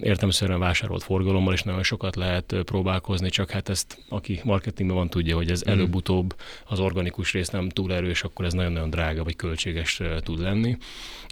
Értemszerűen 0.00 0.58
vásárolt 0.58 1.02
forgalommal 1.02 1.52
is 1.52 1.62
nagyon 1.62 1.82
sokat 1.82 2.16
lehet 2.16 2.56
próbálkozni, 2.64 3.28
csak 3.28 3.50
hát 3.50 3.68
ezt, 3.68 3.98
aki 4.08 4.40
marketingben 4.44 4.96
van, 4.96 5.08
tudja, 5.08 5.36
hogy 5.36 5.50
ez 5.50 5.62
mm. 5.68 5.72
előbb-utóbb 5.72 6.36
az 6.66 6.80
organikus 6.80 7.32
rész 7.32 7.48
nem 7.48 7.68
túl 7.68 7.92
erős, 7.92 8.22
akkor 8.22 8.44
ez 8.44 8.52
nagyon-nagyon 8.52 8.90
drága 8.90 9.24
vagy 9.24 9.36
költséges 9.36 10.00
tud 10.18 10.40
lenni. 10.40 10.76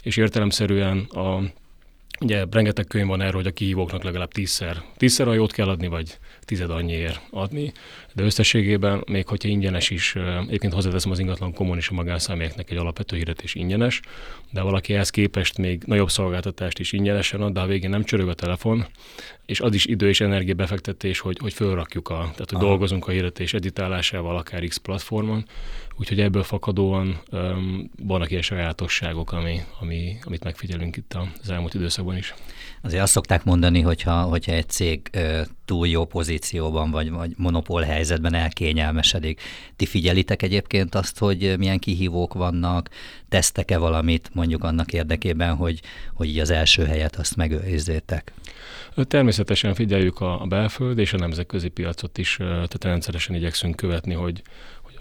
És 0.02 0.16
értelemszerűen 0.16 0.98
a 0.98 1.42
Ugye 2.22 2.44
rengeteg 2.50 2.86
könyv 2.86 3.06
van 3.06 3.20
erről, 3.20 3.34
hogy 3.34 3.46
a 3.46 3.52
kihívóknak 3.52 4.02
legalább 4.02 4.32
tízszer, 4.32 4.82
tízszer 4.96 5.28
a 5.28 5.32
jót 5.32 5.52
kell 5.52 5.68
adni, 5.68 5.86
vagy 5.86 6.18
tized 6.40 6.70
annyiért 6.70 7.20
adni, 7.30 7.72
de 8.14 8.22
összességében, 8.22 9.04
még 9.06 9.26
hogyha 9.26 9.48
ingyenes 9.48 9.90
is, 9.90 10.14
egyébként 10.46 10.72
hozzáteszem 10.72 11.10
az 11.10 11.18
ingatlan 11.18 11.52
kommun 11.52 11.76
és 11.76 11.88
a 11.88 11.94
magánszemélyeknek 11.94 12.70
egy 12.70 12.76
alapvető 12.76 13.16
hirdetés 13.16 13.54
ingyenes, 13.54 14.00
de 14.50 14.60
valaki 14.60 14.94
ehhez 14.94 15.10
képest 15.10 15.58
még 15.58 15.82
nagyobb 15.86 16.10
szolgáltatást 16.10 16.78
is 16.78 16.92
ingyenesen 16.92 17.40
ad, 17.40 17.52
de 17.52 17.60
a 17.60 17.66
végén 17.66 17.90
nem 17.90 18.04
csörög 18.04 18.28
a 18.28 18.34
telefon, 18.34 18.86
és 19.46 19.60
az 19.60 19.74
is 19.74 19.86
idő 19.86 20.08
és 20.08 20.20
energia 20.20 20.54
befektetés, 20.54 21.18
hogy, 21.18 21.38
hogy 21.40 21.52
fölrakjuk 21.52 22.08
a, 22.08 22.16
tehát 22.16 22.50
hogy 22.50 22.54
Aha. 22.54 22.66
dolgozunk 22.66 23.08
a 23.08 23.10
hirdetés 23.10 23.54
editálásával 23.54 24.36
akár 24.36 24.64
X 24.64 24.76
platformon, 24.76 25.44
úgyhogy 25.98 26.20
ebből 26.20 26.42
fakadóan 26.42 27.20
um, 27.30 27.90
vannak 28.02 28.30
ilyen 28.30 28.42
sajátosságok, 28.42 29.32
ami, 29.32 29.60
ami, 29.80 30.16
amit 30.24 30.44
megfigyelünk 30.44 30.96
itt 30.96 31.16
az 31.42 31.50
elmúlt 31.50 31.74
időszakban 31.74 32.16
is. 32.16 32.34
Azért 32.82 33.02
azt 33.02 33.12
szokták 33.12 33.44
mondani, 33.44 33.80
hogyha, 33.80 34.22
hogyha 34.22 34.52
egy 34.52 34.68
cég 34.68 35.08
ö, 35.12 35.40
túl 35.64 35.88
jó 35.88 36.04
pozícióban 36.04 36.90
vagy, 36.90 37.10
vagy 37.10 37.32
monopól 37.36 37.82
helyzetben 37.82 38.34
elkényelmesedik. 38.34 39.40
Ti 39.76 39.86
figyelitek 39.86 40.42
egyébként 40.42 40.94
azt, 40.94 41.18
hogy 41.18 41.54
milyen 41.58 41.78
kihívók 41.78 42.34
vannak, 42.34 42.88
tesztek-e 43.28 43.78
valamit 43.78 44.30
mondjuk 44.32 44.64
annak 44.64 44.92
érdekében, 44.92 45.54
hogy, 45.54 45.80
hogy 46.14 46.28
így 46.28 46.38
az 46.38 46.50
első 46.50 46.84
helyet 46.84 47.16
azt 47.16 47.36
megőrizzétek? 47.36 48.32
Természetesen 48.94 49.74
figyeljük 49.74 50.20
a 50.20 50.44
belföld 50.48 50.98
és 50.98 51.12
a 51.12 51.16
nemzetközi 51.16 51.68
piacot 51.68 52.18
is, 52.18 52.36
tehát 52.36 52.84
rendszeresen 52.84 53.34
igyekszünk 53.34 53.76
követni, 53.76 54.14
hogy, 54.14 54.42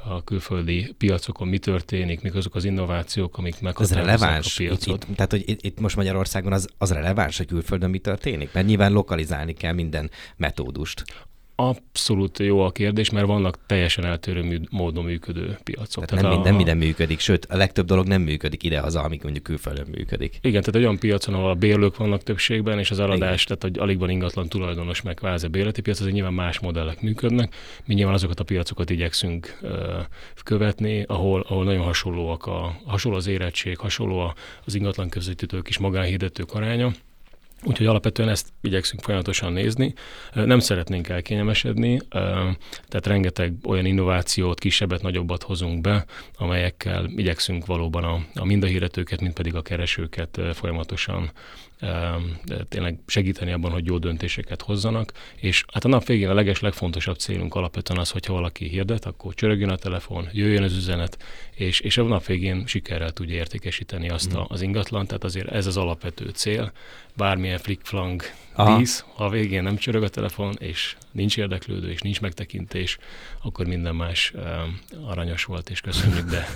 a 0.04 0.24
külföldi 0.24 0.94
piacokon 0.98 1.48
mi 1.48 1.58
történik, 1.58 2.22
mik 2.22 2.36
azok 2.36 2.56
az 2.56 2.64
innovációk, 2.66 3.38
amik 3.38 3.62
meghatározzák 3.62 4.44
a 4.44 4.50
piacot. 4.58 5.04
Itt, 5.04 5.10
itt, 5.10 5.16
tehát, 5.16 5.32
hogy 5.32 5.44
itt, 5.46 5.62
itt 5.62 5.80
most 5.80 5.96
Magyarországon 5.96 6.54
az, 6.54 6.68
az 6.78 6.92
releváns, 6.92 7.38
hogy 7.38 7.48
külföldön 7.48 7.90
mi 7.90 8.00
történik? 8.00 8.54
Mert 8.54 8.68
nyilván 8.68 8.92
lokalizálni 8.92 9.54
kell 9.54 9.74
minden 9.74 10.10
metódust. 10.38 11.04
Abszolút 11.68 12.40
jó 12.40 12.62
a 12.62 12.72
kérdés, 12.72 13.10
mert 13.10 13.26
vannak 13.26 13.58
teljesen 13.66 14.06
eltérő 14.06 14.62
módon 14.70 15.04
működő 15.04 15.58
piacok. 15.64 16.06
Tehát, 16.06 16.10
tehát 16.10 16.24
nem, 16.24 16.32
a, 16.32 16.36
minden, 16.36 16.56
minden 16.56 16.78
működik, 16.78 17.20
sőt, 17.20 17.46
a 17.46 17.58
legtöbb 17.58 17.86
dolog 17.86 18.08
nem 18.08 18.22
működik 18.22 18.64
ide 18.64 18.80
az, 18.80 18.96
amik 18.96 19.24
mondjuk 19.24 19.44
külföldön 19.44 19.88
működik. 19.92 20.38
Igen, 20.42 20.60
tehát 20.60 20.76
egy 20.76 20.84
olyan 20.84 21.00
piacon, 21.00 21.34
ahol 21.34 21.50
a 21.50 21.56
bérlők 21.56 21.98
vannak 21.98 22.24
többségben, 22.24 22.80
és 22.80 22.92
az 22.92 23.00
eladás, 23.00 23.44
Igen. 23.44 23.58
tehát 23.58 23.62
hogy 23.62 23.78
alig 23.80 24.00
van 24.00 24.10
ingatlan 24.10 24.50
tulajdonos, 24.50 25.02
meg 25.02 25.14
kvázi 25.14 25.48
bérleti 25.48 25.82
piac, 25.82 26.00
azért 26.00 26.14
nyilván 26.14 26.34
más 26.34 26.60
modellek 26.60 27.02
működnek. 27.02 27.56
Mi 27.86 27.94
nyilván 27.94 28.14
azokat 28.14 28.40
a 28.40 28.44
piacokat 28.44 28.90
igyekszünk 28.90 29.58
uh, 29.62 29.72
követni, 30.44 31.04
ahol, 31.08 31.46
ahol 31.50 31.64
nagyon 31.64 31.84
hasonlóak 31.84 32.46
a, 32.46 32.76
hasonló 32.86 33.18
az 33.18 33.28
érettség, 33.28 33.78
hasonló 33.78 34.34
az 34.66 34.76
ingatlan 34.76 35.10
közvetítők 35.10 35.68
és 35.68 35.78
magánhirdetők 35.78 36.54
aránya 36.54 36.92
Úgyhogy 37.64 37.86
alapvetően 37.86 38.30
ezt 38.30 38.48
igyekszünk 38.62 39.04
folyamatosan 39.04 39.54
nézni. 39.54 39.94
Nem 40.34 40.60
szeretnénk 40.60 41.10
elkényelmesedni, 41.10 42.02
tehát 42.88 43.08
rengeteg 43.08 43.54
olyan 43.64 43.86
innovációt, 43.86 44.60
kisebbet, 44.60 45.02
nagyobbat 45.02 45.44
hozunk 45.44 45.82
be, 45.82 46.06
amelyekkel 46.38 47.06
igyekszünk 47.16 47.66
valóban 47.66 48.04
a, 48.04 48.26
a 48.34 48.46
mind 48.46 48.64
a 48.64 48.68
hirdetőket, 48.68 49.22
mind 49.22 49.34
pedig 49.34 49.56
a 49.56 49.62
keresőket 49.62 50.40
folyamatosan 50.54 51.32
tényleg 52.70 53.00
segíteni 53.08 53.52
abban, 53.52 53.72
hogy 53.72 53.86
jó 53.86 53.98
döntéseket 53.98 54.62
hozzanak, 54.62 55.12
és 55.36 55.66
hát 55.74 55.86
a 55.86 55.88
nap 55.88 56.06
végén 56.06 56.30
a 56.30 56.34
leges 56.34 56.60
legfontosabb 56.60 57.18
célunk 57.18 57.56
alapvetően 57.56 58.00
az, 58.00 58.10
hogyha 58.10 58.34
valaki 58.34 58.68
hirdet, 58.68 59.06
akkor 59.06 59.34
csörögjön 59.34 59.70
a 59.70 59.76
telefon, 59.76 60.30
jöjjön 60.32 60.64
az 60.64 60.76
üzenet, 60.76 61.18
és, 61.56 61.80
és 61.80 61.98
a 61.98 62.04
nap 62.04 62.26
végén 62.26 62.66
sikerrel 62.66 63.12
tudja 63.12 63.36
értékesíteni 63.36 64.10
azt 64.10 64.34
a, 64.34 64.46
az 64.50 64.62
ingatlan, 64.62 65.06
tehát 65.06 65.24
azért 65.24 65.48
ez 65.48 65.66
az 65.66 65.78
alapvető 65.78 66.30
cél, 66.30 66.72
bármilyen 67.16 67.58
flickflang 67.58 68.24
dísz, 68.78 69.06
ha 69.16 69.26
a 69.26 69.30
végén 69.30 69.64
nem 69.64 69.78
csörög 69.78 70.04
a 70.04 70.10
telefon, 70.10 70.56
és 70.60 70.96
nincs 71.12 71.38
érdeklődő, 71.38 71.92
és 71.92 72.00
nincs 72.00 72.22
megtekintés, 72.22 72.98
akkor 73.42 73.66
minden 73.66 73.96
más 73.96 74.34
uh, 74.36 75.10
aranyos 75.10 75.44
volt, 75.44 75.70
és 75.70 75.82
köszönjük, 75.82 76.30
de, 76.30 76.48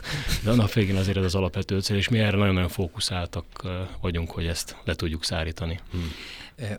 de 0.43 0.49
a 0.49 0.55
nap 0.55 0.73
végén 0.73 0.95
azért 0.95 1.17
ez 1.17 1.23
az 1.23 1.35
alapvető 1.35 1.79
cél, 1.79 1.97
és 1.97 2.09
mi 2.09 2.19
erre 2.19 2.37
nagyon-nagyon 2.37 2.69
fókuszáltak 2.69 3.45
uh, 3.63 3.71
vagyunk, 4.01 4.31
hogy 4.31 4.47
ezt 4.47 4.75
le 4.83 4.95
tudjuk 4.95 5.14
szárítani. 5.23 5.79
Hmm. 5.91 6.11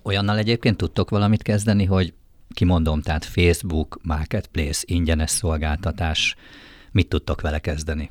Olyannal 0.03 0.39
egyébként 0.39 0.77
tudtok 0.77 1.11
valamit 1.11 1.43
kezdeni, 1.43 1.85
hogy 1.85 2.15
kimondom, 2.55 3.03
tehát 3.03 3.25
Facebook, 3.25 3.99
Marketplace, 4.03 4.83
ingyenes 4.85 5.31
szolgáltatás, 5.31 6.35
mit 6.93 7.09
tudtok 7.09 7.41
vele 7.41 7.59
kezdeni? 7.59 8.09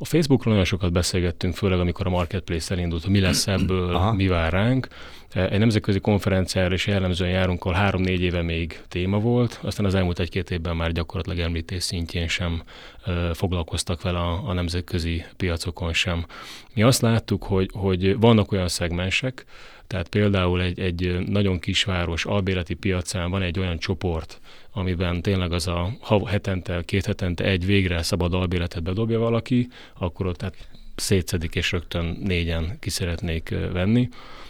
A 0.00 0.04
Facebookról 0.04 0.52
nagyon 0.52 0.68
sokat 0.68 0.92
beszélgettünk, 0.92 1.54
főleg 1.54 1.80
amikor 1.80 2.06
a 2.06 2.10
Marketplace 2.10 2.74
elindult, 2.74 3.02
hogy 3.02 3.10
mi 3.10 3.20
lesz 3.20 3.46
ebből, 3.46 3.94
Aha. 3.94 4.12
mi 4.12 4.26
vár 4.26 4.52
ránk. 4.52 4.88
egy 5.32 5.58
nemzetközi 5.58 6.00
konferenciára 6.00 6.74
is 6.74 6.86
jellemzően 6.86 7.30
járunk, 7.30 7.64
ahol 7.64 7.76
három-négy 7.76 8.20
éve 8.20 8.42
még 8.42 8.80
téma 8.88 9.18
volt, 9.18 9.60
aztán 9.62 9.86
az 9.86 9.94
elmúlt 9.94 10.18
egy-két 10.18 10.50
évben 10.50 10.76
már 10.76 10.92
gyakorlatilag 10.92 11.38
említés 11.38 11.82
szintjén 11.82 12.28
sem 12.28 12.62
foglalkoztak 13.32 14.02
vele 14.02 14.18
a, 14.18 14.48
a 14.48 14.52
nemzetközi 14.52 15.24
piacokon 15.36 15.92
sem. 15.92 16.26
Mi 16.74 16.82
azt 16.82 17.00
láttuk, 17.00 17.42
hogy, 17.42 17.70
hogy 17.72 18.18
vannak 18.18 18.52
olyan 18.52 18.68
szegmensek, 18.68 19.44
tehát 19.88 20.08
például 20.08 20.62
egy, 20.62 20.80
egy 20.80 21.18
nagyon 21.26 21.58
kisváros 21.58 22.24
albéleti 22.24 22.74
piacán 22.74 23.30
van 23.30 23.42
egy 23.42 23.58
olyan 23.58 23.78
csoport, 23.78 24.40
amiben 24.72 25.22
tényleg 25.22 25.52
az 25.52 25.66
a 25.66 25.90
hetente, 26.26 26.82
két 26.84 27.06
hetente 27.06 27.44
egy 27.44 27.66
végre 27.66 28.02
szabad 28.02 28.34
albéletet 28.34 28.82
bedobja 28.82 29.18
valaki, 29.18 29.68
akkor 29.98 30.26
ott 30.26 30.42
hát 30.42 30.68
szétszedik, 30.96 31.54
és 31.54 31.72
rögtön 31.72 32.18
négyen 32.24 32.76
ki 32.80 32.90
szeretnék 32.90 33.48
venni. 33.72 34.08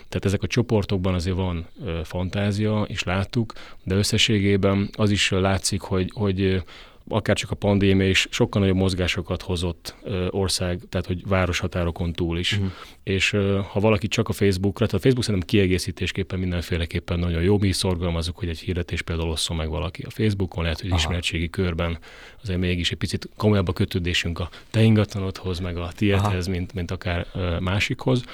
Tehát 0.08 0.24
ezek 0.24 0.42
a 0.42 0.46
csoportokban 0.46 1.14
azért 1.14 1.36
van 1.36 1.66
fantázia, 2.04 2.82
és 2.88 3.02
láttuk, 3.02 3.52
de 3.82 3.94
összességében 3.94 4.90
az 4.92 5.10
is 5.10 5.30
látszik, 5.30 5.80
hogy, 5.80 6.10
hogy 6.14 6.62
akár 7.08 7.36
csak 7.36 7.50
a 7.50 7.54
pandémia 7.54 8.08
is 8.08 8.26
sokkal 8.30 8.60
nagyobb 8.60 8.76
mozgásokat 8.76 9.42
hozott 9.42 9.94
ország, 10.30 10.80
tehát 10.88 11.06
hogy 11.06 11.26
városhatárokon 11.26 12.12
túl 12.12 12.38
is. 12.38 12.52
Uh-huh. 12.52 12.70
És 13.02 13.30
ha 13.72 13.80
valaki 13.80 14.08
csak 14.08 14.28
a 14.28 14.32
Facebookra, 14.32 14.86
tehát 14.86 14.94
a 14.94 14.98
Facebook 14.98 15.24
szerintem 15.24 15.48
kiegészítésképpen 15.48 16.38
mindenféleképpen 16.38 17.18
nagyon 17.18 17.42
jó, 17.42 17.58
mi 17.58 17.72
szorgalmazunk, 17.72 18.38
hogy 18.38 18.48
egy 18.48 18.58
hirdetés 18.58 19.02
például 19.02 19.30
osszon 19.30 19.56
meg 19.56 19.68
valaki 19.68 20.02
a 20.02 20.10
Facebookon, 20.10 20.62
lehet, 20.62 20.80
hogy 20.80 20.90
Aha. 20.90 20.98
ismertségi 20.98 21.50
körben 21.50 21.98
azért 22.42 22.58
mégis 22.58 22.90
egy 22.90 22.98
picit 22.98 23.28
komolyabb 23.36 23.68
a 23.68 23.72
kötődésünk 23.72 24.38
a 24.38 24.48
te 24.70 24.82
ingatlanodhoz, 24.82 25.58
meg 25.58 25.76
a 25.76 25.92
tiédhez, 25.96 26.46
mint, 26.46 26.74
mint 26.74 26.90
akár 26.90 27.26
másikhoz. 27.60 28.24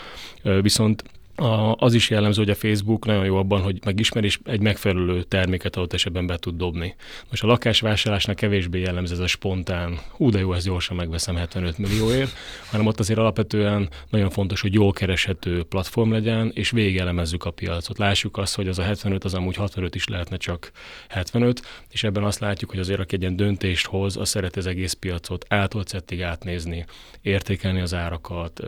Viszont 0.61 1.04
a, 1.37 1.75
az 1.75 1.95
is 1.95 2.11
jellemző, 2.11 2.41
hogy 2.41 2.50
a 2.50 2.55
Facebook 2.55 3.07
nagyon 3.07 3.25
jó 3.25 3.37
abban, 3.37 3.62
hogy 3.62 3.79
megismer 3.85 4.25
és 4.25 4.38
egy 4.45 4.61
megfelelő 4.61 5.23
terméket 5.23 5.76
adott 5.76 5.93
esetben 5.93 6.26
be 6.26 6.37
tud 6.37 6.57
dobni. 6.57 6.95
Most 7.31 7.43
a 7.43 7.47
lakásvásárlásnál 7.47 8.35
kevésbé 8.35 8.81
jellemző 8.81 9.12
ez 9.14 9.21
a 9.21 9.26
spontán, 9.26 9.99
hú 10.11 10.31
de 10.31 10.38
jó, 10.38 10.53
ezt 10.53 10.67
gyorsan 10.67 10.97
megveszem 10.97 11.37
75 11.37 11.79
millióért, 11.79 12.33
hanem 12.71 12.87
ott 12.87 13.00
azért 13.00 13.19
alapvetően 13.19 13.88
nagyon 14.11 14.31
fontos, 14.31 14.61
hogy 14.61 14.75
jól 14.75 14.93
kereshető 14.93 15.62
platform 15.62 16.12
legyen, 16.12 16.50
és 16.55 16.71
végigelemezzük 16.71 17.45
a 17.45 17.50
piacot. 17.50 17.99
Lássuk 17.99 18.37
azt, 18.37 18.55
hogy 18.55 18.69
az 18.69 18.79
a 18.79 18.83
75 18.83 19.25
az 19.25 19.35
amúgy 19.35 19.57
65 19.57 19.95
is 19.95 20.09
lehetne 20.09 20.37
csak 20.37 20.71
75, 21.09 21.62
és 21.91 22.05
ebben 22.05 22.25
azt 22.25 22.38
látjuk, 22.38 22.71
hogy 22.71 22.79
azért, 22.79 23.00
aki 23.00 23.14
egy 23.14 23.21
ilyen 23.21 23.37
döntést 23.37 23.87
hoz, 23.87 24.17
az 24.17 24.29
szeret 24.29 24.57
az 24.57 24.67
egész 24.67 24.93
piacot 24.93 25.45
ától 25.49 25.83
átnézni, 26.23 26.85
értékelni 27.23 27.81
az 27.81 27.95
árakat, 27.95 28.61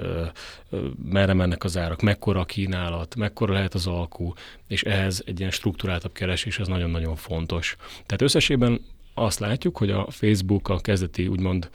merre 1.11 1.33
mennek 1.33 1.65
az 1.65 1.77
árak, 1.77 2.03
mekkora 2.03 2.45
kínálat, 2.57 3.17
mekkora 3.17 3.53
lehet 3.53 3.75
az 3.75 3.87
alkú, 3.87 4.33
és 4.69 4.83
ehhez 4.83 5.23
egy 5.27 5.39
ilyen 5.39 5.51
struktúráltabb 5.51 6.13
keresés, 6.13 6.59
ez 6.59 6.69
nagyon-nagyon 6.69 7.17
fontos. 7.17 7.77
Tehát 7.93 8.23
összességében 8.23 8.81
azt 9.15 9.39
látjuk, 9.39 9.77
hogy 9.77 9.91
a 9.91 10.07
Facebook 10.11 10.69
a 10.69 10.79
kezdeti 10.79 11.27
úgymond 11.27 11.71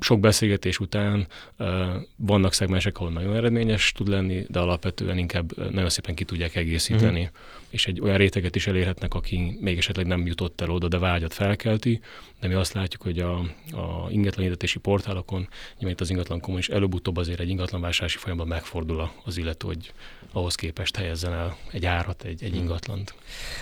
sok 0.00 0.20
beszélgetés 0.20 0.78
után 0.78 1.26
uh, 1.58 1.68
vannak 2.16 2.52
szegmensek, 2.52 2.98
ahol 2.98 3.10
nagyon 3.10 3.36
eredményes 3.36 3.92
tud 3.92 4.08
lenni, 4.08 4.44
de 4.48 4.58
alapvetően 4.58 5.18
inkább 5.18 5.70
nagyon 5.70 5.88
szépen 5.88 6.14
ki 6.14 6.24
tudják 6.24 6.54
egészíteni, 6.54 7.20
uh-huh. 7.20 7.36
és 7.70 7.86
egy 7.86 8.00
olyan 8.00 8.16
réteget 8.16 8.56
is 8.56 8.66
elérhetnek, 8.66 9.14
aki 9.14 9.58
még 9.60 9.78
esetleg 9.78 10.06
nem 10.06 10.26
jutott 10.26 10.60
el 10.60 10.70
oda, 10.70 10.88
de 10.88 10.98
vágyat 10.98 11.34
felkelti, 11.34 12.00
de 12.40 12.48
mi 12.48 12.54
azt 12.54 12.72
látjuk, 12.72 13.02
hogy 13.02 13.18
a, 13.18 13.38
a 13.70 14.06
ingatlanhirdetési 14.10 14.78
portálokon, 14.78 15.48
nyilván 15.78 15.96
az 16.00 16.10
ingatlan 16.10 16.40
kommun 16.40 16.60
is 16.60 16.68
előbb-utóbb 16.68 17.16
azért 17.16 17.40
egy 17.40 17.48
ingatlanvásárlási 17.48 18.18
folyamban 18.18 18.46
megfordul 18.46 19.10
az 19.24 19.36
illető, 19.36 19.66
hogy 19.66 19.92
ahhoz 20.36 20.54
képest 20.54 20.96
helyezzen 20.96 21.32
el 21.32 21.56
egy 21.72 21.86
árat, 21.86 22.22
egy, 22.22 22.42
egy 22.42 22.54
ingatlant. 22.54 23.14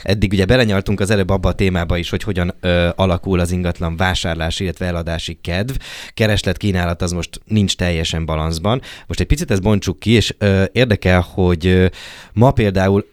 Eddig 0.03 0.33
ugye 0.33 0.45
belenyaltunk 0.45 1.01
az 1.01 1.11
előbb 1.11 1.31
abba 1.31 1.49
a 1.49 1.55
témába 1.55 1.97
is, 1.97 2.11
hogy 2.11 2.23
hogyan 2.23 2.55
ö, 2.61 2.89
alakul 2.95 3.41
az 3.41 3.51
ingatlan 3.51 3.97
vásárlás, 3.97 4.61
illetve 4.61 4.87
eladási 4.87 5.39
kedv. 5.41 5.75
Kereslet 6.15 6.57
kínálat 6.57 7.03
az 7.03 7.13
most 7.13 7.41
nincs 7.45 7.77
teljesen 7.77 8.25
balanszban. 8.25 8.83
Most 9.07 9.21
egy 9.21 9.27
picit 9.27 9.51
ezt 9.51 9.63
bontsuk 9.63 9.99
ki, 9.99 10.11
és 10.11 10.35
ö, 10.39 10.65
érdekel, 10.73 11.21
hogy 11.21 11.67
ö, 11.67 11.87
ma 12.33 12.51
például 12.51 13.13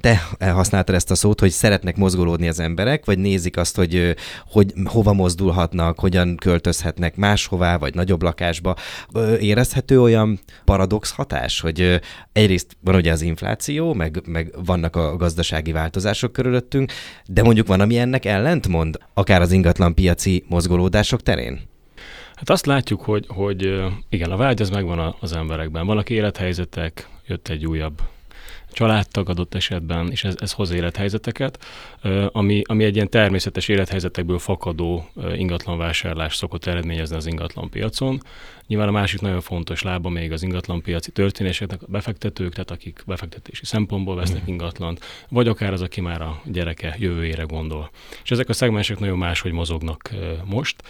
te 0.00 0.20
használtad 0.40 0.94
ezt 0.94 1.10
a 1.10 1.14
szót, 1.14 1.40
hogy 1.40 1.50
szeretnek 1.50 1.96
mozgolódni 1.96 2.48
az 2.48 2.60
emberek, 2.60 3.04
vagy 3.04 3.18
nézik 3.18 3.56
azt, 3.56 3.76
hogy, 3.76 4.14
hogy 4.46 4.72
hova 4.84 5.12
mozdulhatnak, 5.12 5.98
hogyan 5.98 6.36
költözhetnek 6.36 7.16
máshová, 7.16 7.76
vagy 7.76 7.94
nagyobb 7.94 8.22
lakásba. 8.22 8.76
Érezhető 9.40 10.00
olyan 10.00 10.38
paradox 10.64 11.10
hatás, 11.10 11.60
hogy 11.60 12.00
egyrészt 12.32 12.76
van 12.80 12.94
ugye 12.94 13.12
az 13.12 13.22
infláció, 13.22 13.94
meg, 13.94 14.22
meg 14.26 14.54
vannak 14.64 14.96
a 14.96 15.16
gazdasági 15.16 15.72
változások 15.72 16.32
körülöttünk, 16.32 16.92
de 17.26 17.42
mondjuk 17.42 17.66
van, 17.66 17.80
ami 17.80 17.98
ennek 17.98 18.24
ellentmond, 18.24 18.98
akár 19.14 19.40
az 19.40 19.52
ingatlan 19.52 19.94
piaci 19.94 20.44
mozgolódások 20.48 21.22
terén? 21.22 21.60
Hát 22.34 22.50
azt 22.50 22.66
látjuk, 22.66 23.00
hogy, 23.00 23.24
hogy 23.28 23.84
igen, 24.08 24.30
a 24.30 24.36
vágy 24.36 24.62
az 24.62 24.70
megvan 24.70 25.16
az 25.20 25.32
emberekben. 25.32 25.86
Vannak 25.86 26.10
élethelyzetek, 26.10 27.08
jött 27.26 27.48
egy 27.48 27.66
újabb 27.66 28.02
családtag 28.74 29.28
adott 29.28 29.54
esetben, 29.54 30.10
és 30.10 30.24
ez, 30.24 30.34
ez 30.38 30.52
hoz 30.52 30.70
élethelyzeteket, 30.70 31.64
ami, 32.32 32.62
ami 32.66 32.84
egy 32.84 32.94
ilyen 32.94 33.10
természetes 33.10 33.68
élethelyzetekből 33.68 34.38
fakadó 34.38 35.08
ingatlanvásárlás 35.36 36.36
szokott 36.36 36.66
eredményezni 36.66 37.16
az 37.16 37.26
ingatlan 37.26 37.70
piacon. 37.70 38.20
Nyilván 38.66 38.88
a 38.88 38.92
másik 38.92 39.20
nagyon 39.20 39.40
fontos 39.40 39.82
lába 39.82 40.08
még 40.08 40.32
az 40.32 40.42
ingatlanpiaci 40.42 41.10
történéseknek 41.10 41.82
a 41.82 41.86
befektetők, 41.88 42.52
tehát 42.52 42.70
akik 42.70 43.02
befektetési 43.06 43.64
szempontból 43.64 44.14
vesznek 44.14 44.42
mm. 44.42 44.46
ingatlant, 44.46 45.04
vagy 45.28 45.48
akár 45.48 45.72
az, 45.72 45.82
aki 45.82 46.00
már 46.00 46.22
a 46.22 46.40
gyereke 46.44 46.96
jövőjére 46.98 47.42
gondol. 47.42 47.90
És 48.24 48.30
ezek 48.30 48.48
a 48.48 48.52
szegmensek 48.52 48.98
nagyon 48.98 49.18
máshogy 49.18 49.52
mozognak 49.52 50.10
most. 50.44 50.82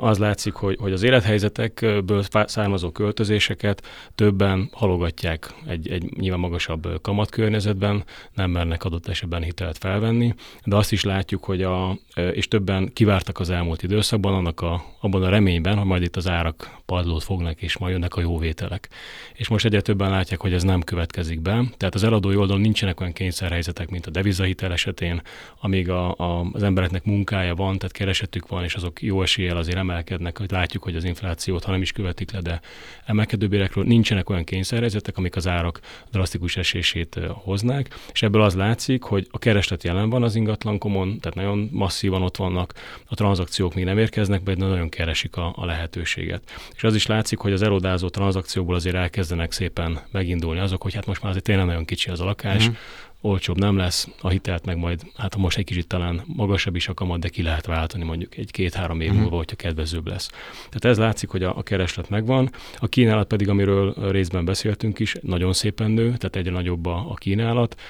Az 0.00 0.18
látszik, 0.18 0.52
hogy, 0.52 0.76
hogy 0.80 0.92
az 0.92 1.02
élethelyzetekből 1.02 2.24
származó 2.44 2.90
költözéseket 2.90 3.86
többen 4.14 4.68
halogatják 4.72 5.54
egy, 5.66 5.88
egy 5.88 6.16
nyilván 6.16 6.40
magasabb 6.40 7.00
kamatkörnyezetben, 7.02 8.04
nem 8.34 8.50
mernek 8.50 8.84
adott 8.84 9.08
esetben 9.08 9.42
hitelt 9.42 9.78
felvenni, 9.78 10.34
de 10.64 10.76
azt 10.76 10.92
is 10.92 11.04
látjuk, 11.04 11.44
hogy 11.44 11.62
a, 11.62 11.98
és 12.14 12.48
többen 12.48 12.92
kivártak 12.92 13.38
az 13.38 13.50
elmúlt 13.50 13.82
időszakban 13.82 14.34
annak 14.34 14.60
a, 14.60 14.84
abban 15.00 15.22
a 15.22 15.28
reményben, 15.28 15.76
hogy 15.76 15.86
majd 15.86 16.02
itt 16.02 16.16
az 16.16 16.28
árak 16.28 16.76
padló 16.86 17.17
eladót 17.18 17.24
fognak, 17.24 17.62
és 17.62 17.78
majd 17.78 17.92
jönnek 17.92 18.14
a 18.14 18.20
jóvételek. 18.20 18.88
És 19.34 19.48
most 19.48 19.64
egyre 19.64 19.80
többen 19.80 20.10
látják, 20.10 20.40
hogy 20.40 20.52
ez 20.52 20.62
nem 20.62 20.82
következik 20.82 21.40
be. 21.40 21.64
Tehát 21.76 21.94
az 21.94 22.04
eladói 22.04 22.36
oldalon 22.36 22.60
nincsenek 22.60 23.00
olyan 23.00 23.12
kényszerhelyzetek, 23.12 23.90
mint 23.90 24.06
a 24.06 24.10
devizahitel 24.10 24.72
esetén, 24.72 25.22
amíg 25.60 25.90
a, 25.90 26.14
a, 26.16 26.50
az 26.52 26.62
embereknek 26.62 27.04
munkája 27.04 27.54
van, 27.54 27.78
tehát 27.78 27.92
keresetük 27.92 28.48
van, 28.48 28.64
és 28.64 28.74
azok 28.74 29.02
jó 29.02 29.22
eséllyel 29.22 29.56
azért 29.56 29.76
emelkednek, 29.76 30.38
hogy 30.38 30.50
látjuk, 30.50 30.82
hogy 30.82 30.96
az 30.96 31.04
inflációt, 31.04 31.64
ha 31.64 31.70
nem 31.70 31.82
is 31.82 31.92
követik 31.92 32.32
le, 32.32 32.40
de 32.40 32.60
emelkedő 33.06 33.48
bérekről 33.48 33.84
nincsenek 33.84 34.30
olyan 34.30 34.44
kényszerhelyzetek, 34.44 35.16
amik 35.16 35.36
az 35.36 35.46
árak 35.46 35.80
drasztikus 36.10 36.56
esését 36.56 37.20
hoznák, 37.32 37.94
és 38.12 38.22
ebből 38.22 38.42
az 38.42 38.54
látszik, 38.54 39.02
hogy 39.02 39.26
a 39.30 39.38
kereslet 39.38 39.84
jelen 39.84 40.10
van 40.10 40.22
az 40.22 40.34
ingatlankomon, 40.34 41.20
tehát 41.20 41.36
nagyon 41.36 41.68
masszívan 41.72 42.22
ott 42.22 42.36
vannak, 42.36 42.72
a 43.06 43.14
tranzakciók 43.14 43.74
még 43.74 43.84
nem 43.84 43.98
érkeznek, 43.98 44.42
de 44.42 44.54
nagyon 44.54 44.88
keresik 44.88 45.36
a, 45.36 45.52
a 45.56 45.64
lehetőséget. 45.64 46.42
És 46.74 46.84
az 46.84 46.94
is 46.94 47.06
látszik, 47.08 47.38
hogy 47.38 47.52
az 47.52 47.62
erodázó 47.62 48.08
tranzakcióból 48.08 48.74
azért 48.74 48.96
elkezdenek 48.96 49.52
szépen 49.52 50.00
megindulni 50.10 50.60
azok, 50.60 50.82
hogy 50.82 50.94
hát 50.94 51.06
most 51.06 51.20
már 51.20 51.30
azért 51.30 51.44
tényleg 51.44 51.66
nagyon 51.66 51.84
kicsi 51.84 52.10
az 52.10 52.20
a 52.20 52.24
lakás, 52.24 52.68
mm 52.68 52.72
olcsóbb 53.20 53.58
nem 53.58 53.76
lesz, 53.76 54.08
a 54.20 54.28
hitelt 54.28 54.64
meg 54.64 54.76
majd, 54.76 55.02
hát 55.16 55.34
ha 55.34 55.40
most 55.40 55.58
egy 55.58 55.64
kicsit 55.64 55.86
talán 55.86 56.22
magasabb 56.26 56.76
is 56.76 56.88
a 56.88 56.94
kamat, 56.94 57.20
de 57.20 57.28
ki 57.28 57.42
lehet 57.42 57.66
váltani 57.66 58.04
mondjuk 58.04 58.36
egy 58.36 58.50
két-három 58.50 59.00
év 59.00 59.10
mhm. 59.10 59.20
múlva, 59.20 59.36
hogyha 59.36 59.56
kedvezőbb 59.56 60.06
lesz. 60.06 60.28
Tehát 60.54 60.84
ez 60.84 60.98
látszik, 60.98 61.28
hogy 61.28 61.42
a, 61.42 61.56
a 61.56 61.62
kereslet 61.62 62.08
megvan, 62.08 62.50
a 62.76 62.86
kínálat 62.86 63.26
pedig, 63.26 63.48
amiről 63.48 63.94
részben 64.10 64.44
beszéltünk 64.44 64.98
is, 64.98 65.16
nagyon 65.20 65.52
szépen 65.52 65.90
nő, 65.90 66.04
tehát 66.04 66.36
egyre 66.36 66.50
nagyobb 66.50 66.86
a, 66.86 67.06
a 67.10 67.14
kínálat, 67.14 67.80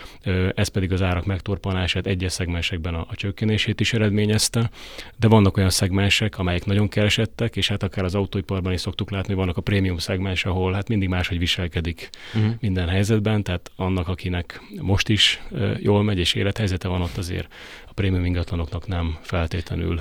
ez 0.55 0.69
pedig 0.69 0.93
az 0.93 1.03
árak 1.03 1.25
megtorpanását 1.25 2.07
egyes 2.07 2.33
szegmensekben 2.33 2.95
a, 2.95 3.07
a 3.09 3.15
csökkenését 3.15 3.81
is 3.81 3.93
eredményezte, 3.93 4.71
de 5.17 5.29
vannak 5.29 5.57
olyan 5.57 5.71
szegmensek, 5.71 6.39
amelyek 6.39 6.65
nagyon 6.65 6.89
keresettek, 6.89 7.57
és 7.57 7.69
hát 7.69 7.83
akár 7.83 8.05
az 8.05 8.15
autóiparban 8.15 8.73
is 8.73 8.81
szoktuk 8.81 9.11
látni, 9.11 9.29
hogy 9.29 9.37
vannak 9.37 9.57
a 9.57 9.61
prémium 9.61 9.99
szegmens, 9.99 10.45
ahol 10.45 10.73
hát 10.73 10.89
mindig 10.89 11.09
máshogy 11.09 11.39
viselkedik 11.39 12.11
uh-huh. 12.35 12.53
minden 12.61 12.89
helyzetben, 12.89 13.43
tehát 13.43 13.71
annak, 13.77 14.09
akinek 14.09 14.61
most 14.81 15.09
is 15.09 15.18
is 15.19 15.43
jól 15.79 16.03
megy, 16.03 16.19
és 16.19 16.35
élethelyzete 16.35 16.89
van 16.89 17.03
ott 17.03 17.17
azért 17.17 17.53
a 17.89 17.93
prémium 17.93 18.25
ingatlanoknak 18.25 18.87
nem 18.87 19.19
feltétlenül. 19.23 20.01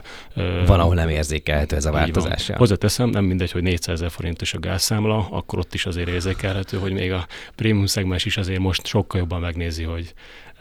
Valahol 0.65 0.95
nem 0.95 1.09
érzékelhető 1.09 1.75
ez 1.75 1.85
a 1.85 1.91
változás. 1.91 2.49
Hozzáteszem, 2.49 3.09
nem 3.09 3.23
mindegy, 3.23 3.51
hogy 3.51 3.63
400 3.63 3.95
ezer 3.95 4.11
forintos 4.11 4.53
a 4.53 4.59
gázszámla, 4.59 5.27
akkor 5.31 5.59
ott 5.59 5.73
is 5.73 5.85
azért 5.85 6.07
érzékelhető, 6.07 6.77
hogy 6.77 6.93
még 6.93 7.11
a 7.11 7.27
prémium 7.55 7.85
szegmens 7.85 8.25
is 8.25 8.37
azért 8.37 8.59
most 8.59 8.85
sokkal 8.85 9.19
jobban 9.19 9.39
megnézi, 9.39 9.83
hogy 9.83 10.13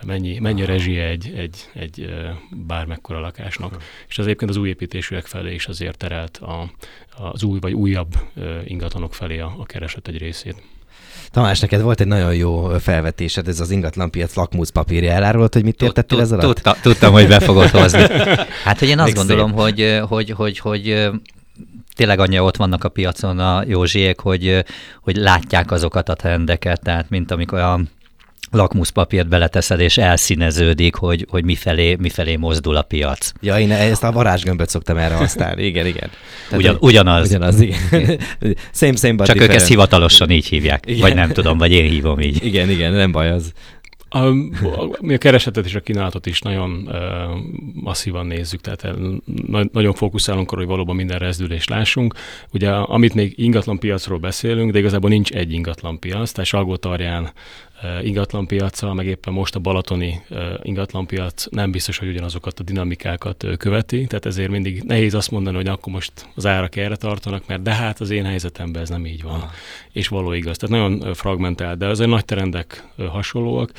mennyi, 0.06 0.38
mennyi 0.38 0.62
a 0.62 0.66
rezsie 0.66 1.04
egy, 1.04 1.32
egy, 1.36 1.56
egy 1.74 2.14
bármekkora 2.50 3.20
lakásnak. 3.20 3.72
Aha. 3.72 3.80
És 4.08 4.18
az 4.18 4.24
egyébként 4.24 4.50
az 4.50 4.56
új 4.56 4.68
építésűek 4.68 5.26
felé 5.26 5.54
is 5.54 5.66
azért 5.66 5.96
terelt 5.96 6.36
a, 6.36 6.70
az 7.16 7.42
új 7.42 7.58
vagy 7.58 7.72
újabb 7.72 8.14
ingatlanok 8.64 9.14
felé 9.14 9.38
a, 9.38 9.54
a 9.58 9.64
kereset 9.64 10.08
egy 10.08 10.18
részét. 10.18 10.62
Tamás, 11.30 11.60
neked 11.60 11.80
volt 11.80 12.00
egy 12.00 12.06
nagyon 12.06 12.34
jó 12.34 12.68
felvetésed, 12.80 13.48
ez 13.48 13.60
az 13.60 13.70
ingatlanpiac 13.70 14.34
lakmuszpapírja. 14.34 15.12
Elárulod, 15.12 15.52
hogy 15.52 15.64
mit 15.64 15.82
értettél 15.82 16.20
ez 16.20 16.32
alatt? 16.32 16.62
Tudtam, 16.82 17.12
hogy 17.12 17.28
be 17.28 17.40
fogod 17.40 17.68
hozni. 17.68 18.04
Hát, 18.64 18.78
hogy 18.78 18.88
én 18.88 18.98
azt 18.98 19.14
gondolom, 19.14 19.52
hogy, 19.52 20.00
hogy, 20.08 20.30
hogy, 20.30 20.58
hogy 20.58 21.10
tényleg 21.94 22.18
annyira 22.18 22.44
ott 22.44 22.56
vannak 22.56 22.84
a 22.84 22.88
piacon 22.88 23.38
a 23.38 23.62
Józsiek, 23.66 24.20
hogy, 24.20 24.64
hogy 25.02 25.16
látják 25.16 25.70
azokat 25.70 26.08
a 26.08 26.14
trendeket, 26.14 26.82
tehát 26.82 27.10
mint 27.10 27.30
amikor 27.30 27.58
a 27.58 27.80
lakmuszpapírt 28.56 29.28
beleteszed, 29.28 29.80
és 29.80 29.98
elszíneződik, 29.98 30.94
hogy, 30.94 31.26
hogy 31.30 31.44
mifelé, 31.44 31.96
mifelé 31.98 32.36
mozdul 32.36 32.76
a 32.76 32.82
piac. 32.82 33.32
Ja, 33.40 33.58
én 33.58 33.72
ezt 33.72 34.04
a 34.04 34.12
varázsgömböt 34.12 34.68
szoktam 34.68 34.96
erre 34.96 35.14
használni, 35.14 35.64
igen, 35.64 35.86
igen. 35.86 36.10
Tehát, 36.48 36.58
Ugyan, 36.64 36.76
ugyanaz. 36.80 37.28
Ugyanaz, 37.28 37.60
igen. 37.60 37.78
same, 38.72 38.96
same, 38.96 39.24
Csak 39.24 39.40
ők 39.40 39.54
ezt 39.54 39.68
hivatalosan 39.68 40.30
így 40.30 40.46
hívják, 40.46 40.84
igen. 40.86 41.00
vagy 41.00 41.14
nem 41.14 41.32
tudom, 41.32 41.58
vagy 41.58 41.72
én 41.72 41.90
hívom 41.90 42.20
így. 42.20 42.44
Igen, 42.44 42.70
igen, 42.70 42.92
nem 42.92 43.12
baj 43.12 43.30
az. 43.30 43.52
A, 44.08 44.30
mi 45.00 45.14
a 45.14 45.18
keresletet 45.18 45.64
és 45.64 45.74
a 45.74 45.80
kínálatot 45.80 46.26
is 46.26 46.40
nagyon 46.40 46.88
uh, 46.88 46.94
masszívan 47.74 48.26
nézzük, 48.26 48.60
tehát 48.60 48.96
na, 49.46 49.64
nagyon 49.72 49.92
fókuszálunk 49.92 50.50
arra, 50.50 50.60
hogy 50.60 50.70
valóban 50.70 50.96
minden 50.96 51.18
rezdülést 51.18 51.68
lássunk. 51.68 52.14
Ugye, 52.52 52.70
amit 52.70 53.14
még 53.14 53.34
ingatlan 53.36 53.78
piacról 53.78 54.18
beszélünk, 54.18 54.72
de 54.72 54.78
igazából 54.78 55.10
nincs 55.10 55.30
egy 55.30 55.52
ingatlan 55.52 55.98
piac, 55.98 56.30
tehát 56.32 56.48
Salgótarján 56.48 57.32
ingatlanpiacsal, 58.02 58.94
meg 58.94 59.06
éppen 59.06 59.32
most 59.32 59.54
a 59.54 59.58
balatoni 59.58 60.22
ingatlanpiac 60.62 61.46
nem 61.50 61.70
biztos, 61.70 61.98
hogy 61.98 62.08
ugyanazokat 62.08 62.60
a 62.60 62.62
dinamikákat 62.62 63.46
követi, 63.58 64.06
tehát 64.06 64.26
ezért 64.26 64.50
mindig 64.50 64.82
nehéz 64.82 65.14
azt 65.14 65.30
mondani, 65.30 65.56
hogy 65.56 65.68
akkor 65.68 65.92
most 65.92 66.12
az 66.34 66.46
árak 66.46 66.76
erre 66.76 66.96
tartanak, 66.96 67.46
mert 67.46 67.62
de 67.62 67.74
hát 67.74 68.00
az 68.00 68.10
én 68.10 68.24
helyzetemben 68.24 68.82
ez 68.82 68.88
nem 68.88 69.06
így 69.06 69.22
van, 69.22 69.40
ah. 69.40 69.50
és 69.92 70.08
való 70.08 70.32
igaz. 70.32 70.56
Tehát 70.56 70.76
nagyon 70.76 71.14
fragmentált, 71.14 71.78
de 71.78 71.86
azért 71.86 72.10
nagy 72.10 72.24
trendek 72.24 72.84
hasonlóak, 72.96 73.70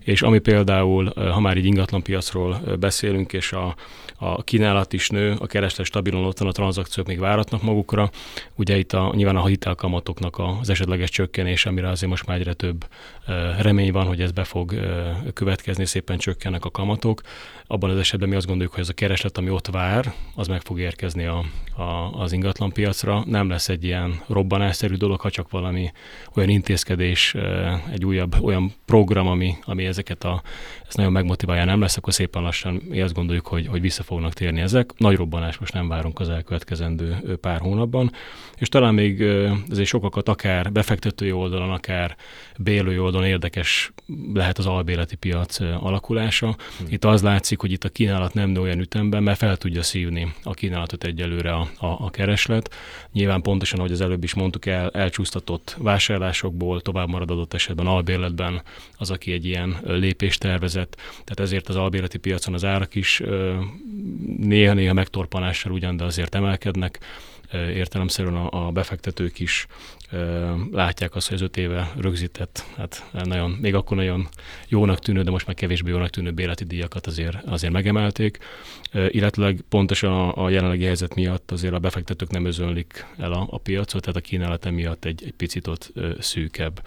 és 0.00 0.22
ami 0.22 0.38
például, 0.38 1.12
ha 1.14 1.40
már 1.40 1.56
így 1.56 1.64
ingatlanpiacról 1.64 2.60
beszélünk, 2.78 3.32
és 3.32 3.52
a, 3.52 3.74
a 4.16 4.42
kínálat 4.42 4.92
is 4.92 5.08
nő, 5.08 5.36
a 5.38 5.46
kereslet 5.46 5.86
stabilon 5.86 6.24
ott 6.24 6.38
van, 6.38 6.48
a 6.48 6.52
tranzakciók 6.52 7.06
még 7.06 7.18
váratnak 7.18 7.62
magukra. 7.62 8.10
Ugye 8.54 8.76
itt 8.76 8.92
a, 8.92 9.12
nyilván 9.14 9.36
a 9.36 9.46
hitelkamatoknak 9.46 10.38
az 10.60 10.70
esetleges 10.70 11.10
csökkenés, 11.10 11.66
amire 11.66 11.88
azért 11.88 12.10
most 12.10 12.26
már 12.26 12.38
egyre 12.38 12.52
több 12.52 12.86
remény 13.58 13.92
van, 13.92 14.06
hogy 14.06 14.20
ez 14.20 14.30
be 14.30 14.44
fog 14.44 14.74
következni, 15.32 15.84
szépen 15.84 16.18
csökkennek 16.18 16.64
a 16.64 16.70
kamatok. 16.70 17.20
Abban 17.66 17.90
az 17.90 17.98
esetben 17.98 18.28
mi 18.28 18.34
azt 18.34 18.46
gondoljuk, 18.46 18.72
hogy 18.72 18.82
ez 18.82 18.88
a 18.88 18.92
kereslet, 18.92 19.38
ami 19.38 19.50
ott 19.50 19.66
vár, 19.66 20.12
az 20.34 20.46
meg 20.46 20.60
fog 20.60 20.80
érkezni 20.80 21.24
a, 21.24 21.44
a, 21.76 21.82
az 22.12 22.32
ingatlan 22.32 22.72
piacra. 22.72 23.24
Nem 23.26 23.48
lesz 23.48 23.68
egy 23.68 23.84
ilyen 23.84 24.20
robbanásszerű 24.26 24.94
dolog, 24.94 25.20
ha 25.20 25.30
csak 25.30 25.50
valami 25.50 25.92
olyan 26.34 26.48
intézkedés, 26.48 27.34
egy 27.92 28.04
újabb 28.04 28.36
olyan 28.42 28.74
program, 28.84 29.26
ami, 29.26 29.54
ami 29.64 29.84
ezeket 29.84 30.24
a, 30.24 30.42
ezt 30.86 30.96
nagyon 30.96 31.12
megmotiválja, 31.12 31.64
nem 31.64 31.80
lesz, 31.80 31.96
akkor 31.96 32.12
szépen 32.12 32.42
lassan 32.42 32.82
mi 32.88 33.00
azt 33.00 33.14
gondoljuk, 33.14 33.46
hogy, 33.46 33.66
hogy 33.66 33.80
vissza 33.80 34.02
fognak 34.04 34.32
térni 34.32 34.60
ezek. 34.60 34.90
Nagy 34.96 35.16
robbanás 35.16 35.58
most 35.58 35.72
nem 35.72 35.88
várunk 35.88 36.20
az 36.20 36.28
elkövetkezendő 36.28 37.36
pár 37.40 37.60
hónapban, 37.60 38.12
és 38.56 38.68
talán 38.68 38.94
még 38.94 39.20
ezért 39.70 39.88
sokakat 39.88 40.28
akár 40.28 40.72
befektetői 40.72 41.32
oldalon, 41.32 41.70
akár 41.70 42.16
bélői 42.58 42.98
oldalon 42.98 43.26
érdekes 43.26 43.92
lehet 44.34 44.58
az 44.58 44.66
albéleti 44.66 45.16
piac 45.16 45.60
alakulása. 45.60 46.46
Hmm. 46.46 46.86
Itt 46.88 47.04
az 47.04 47.22
látszik, 47.22 47.60
hogy 47.60 47.72
itt 47.72 47.84
a 47.84 47.88
kínálat 47.88 48.34
nem 48.34 48.50
nő 48.50 48.60
olyan 48.60 48.80
ütemben, 48.80 49.22
mert 49.22 49.38
fel 49.38 49.56
tudja 49.56 49.82
szívni 49.82 50.32
a 50.42 50.54
kínálatot 50.54 51.04
egyelőre 51.04 51.52
a, 51.52 51.68
a, 51.78 51.86
a 51.86 52.10
kereslet. 52.10 52.74
Nyilván 53.12 53.42
pontosan, 53.42 53.78
ahogy 53.78 53.92
az 53.92 54.00
előbb 54.00 54.24
is 54.24 54.34
mondtuk, 54.34 54.66
el, 54.66 54.90
elcsúsztatott 54.90 55.76
vásárlásokból 55.78 56.80
tovább 56.80 57.08
marad 57.08 57.30
adott 57.30 57.54
esetben 57.54 57.86
albérletben 57.86 58.62
az, 58.96 59.10
aki 59.10 59.32
egy 59.32 59.44
ilyen 59.44 59.76
lépést 59.84 60.40
tervezett. 60.40 60.96
Tehát 61.10 61.40
ezért 61.40 61.68
az 61.68 61.76
albérleti 61.76 62.18
piacon 62.18 62.54
az 62.54 62.64
árak 62.64 62.94
is 62.94 63.22
néha-néha 64.38 64.92
megtorpanással 64.92 65.72
ugyan, 65.72 65.96
de 65.96 66.04
azért 66.04 66.34
emelkednek. 66.34 66.98
Értelemszerűen 67.52 68.34
a, 68.34 68.70
befektetők 68.70 69.40
is 69.40 69.66
látják 70.72 71.14
azt, 71.14 71.28
hogy 71.28 71.36
az 71.36 71.42
öt 71.42 71.56
éve 71.56 71.92
rögzített, 71.96 72.64
hát 72.76 73.04
nagyon, 73.24 73.50
még 73.50 73.74
akkor 73.74 73.96
nagyon 73.96 74.28
jónak 74.68 74.98
tűnő, 74.98 75.22
de 75.22 75.30
most 75.30 75.46
már 75.46 75.56
kevésbé 75.56 75.90
jónak 75.90 76.10
tűnő 76.10 76.30
béleti 76.30 76.64
díjakat 76.64 77.06
azért, 77.06 77.42
azért 77.46 77.72
megemelték, 77.72 78.38
illetve 79.08 79.54
pontosan 79.68 80.28
a, 80.28 80.50
jelenlegi 80.50 80.84
helyzet 80.84 81.14
miatt 81.14 81.50
azért 81.50 81.74
a 81.74 81.78
befektetők 81.78 82.30
nem 82.30 82.44
özönlik 82.44 83.06
el 83.18 83.32
a, 83.32 83.46
a 83.50 83.58
piacot, 83.58 84.00
tehát 84.00 84.16
a 84.16 84.20
kínálat 84.20 84.70
miatt 84.70 85.04
egy, 85.04 85.22
egy 85.24 85.34
picit 85.36 85.66
ott 85.66 85.92
szűkebb, 86.18 86.82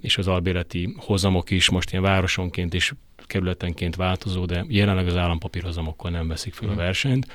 és 0.00 0.18
az 0.18 0.28
albéreti 0.28 0.94
hozamok 0.96 1.50
is 1.50 1.70
most 1.70 1.90
ilyen 1.90 2.02
városonként 2.02 2.74
is 2.74 2.92
kerületenként 3.30 3.96
változó, 3.96 4.44
de 4.44 4.64
jelenleg 4.68 5.06
az 5.06 5.16
állampapírhozamokkal 5.16 6.10
nem 6.10 6.28
veszik 6.28 6.54
fel 6.54 6.68
a 6.68 6.72
mhm. 6.72 6.80
versenyt. 6.80 7.26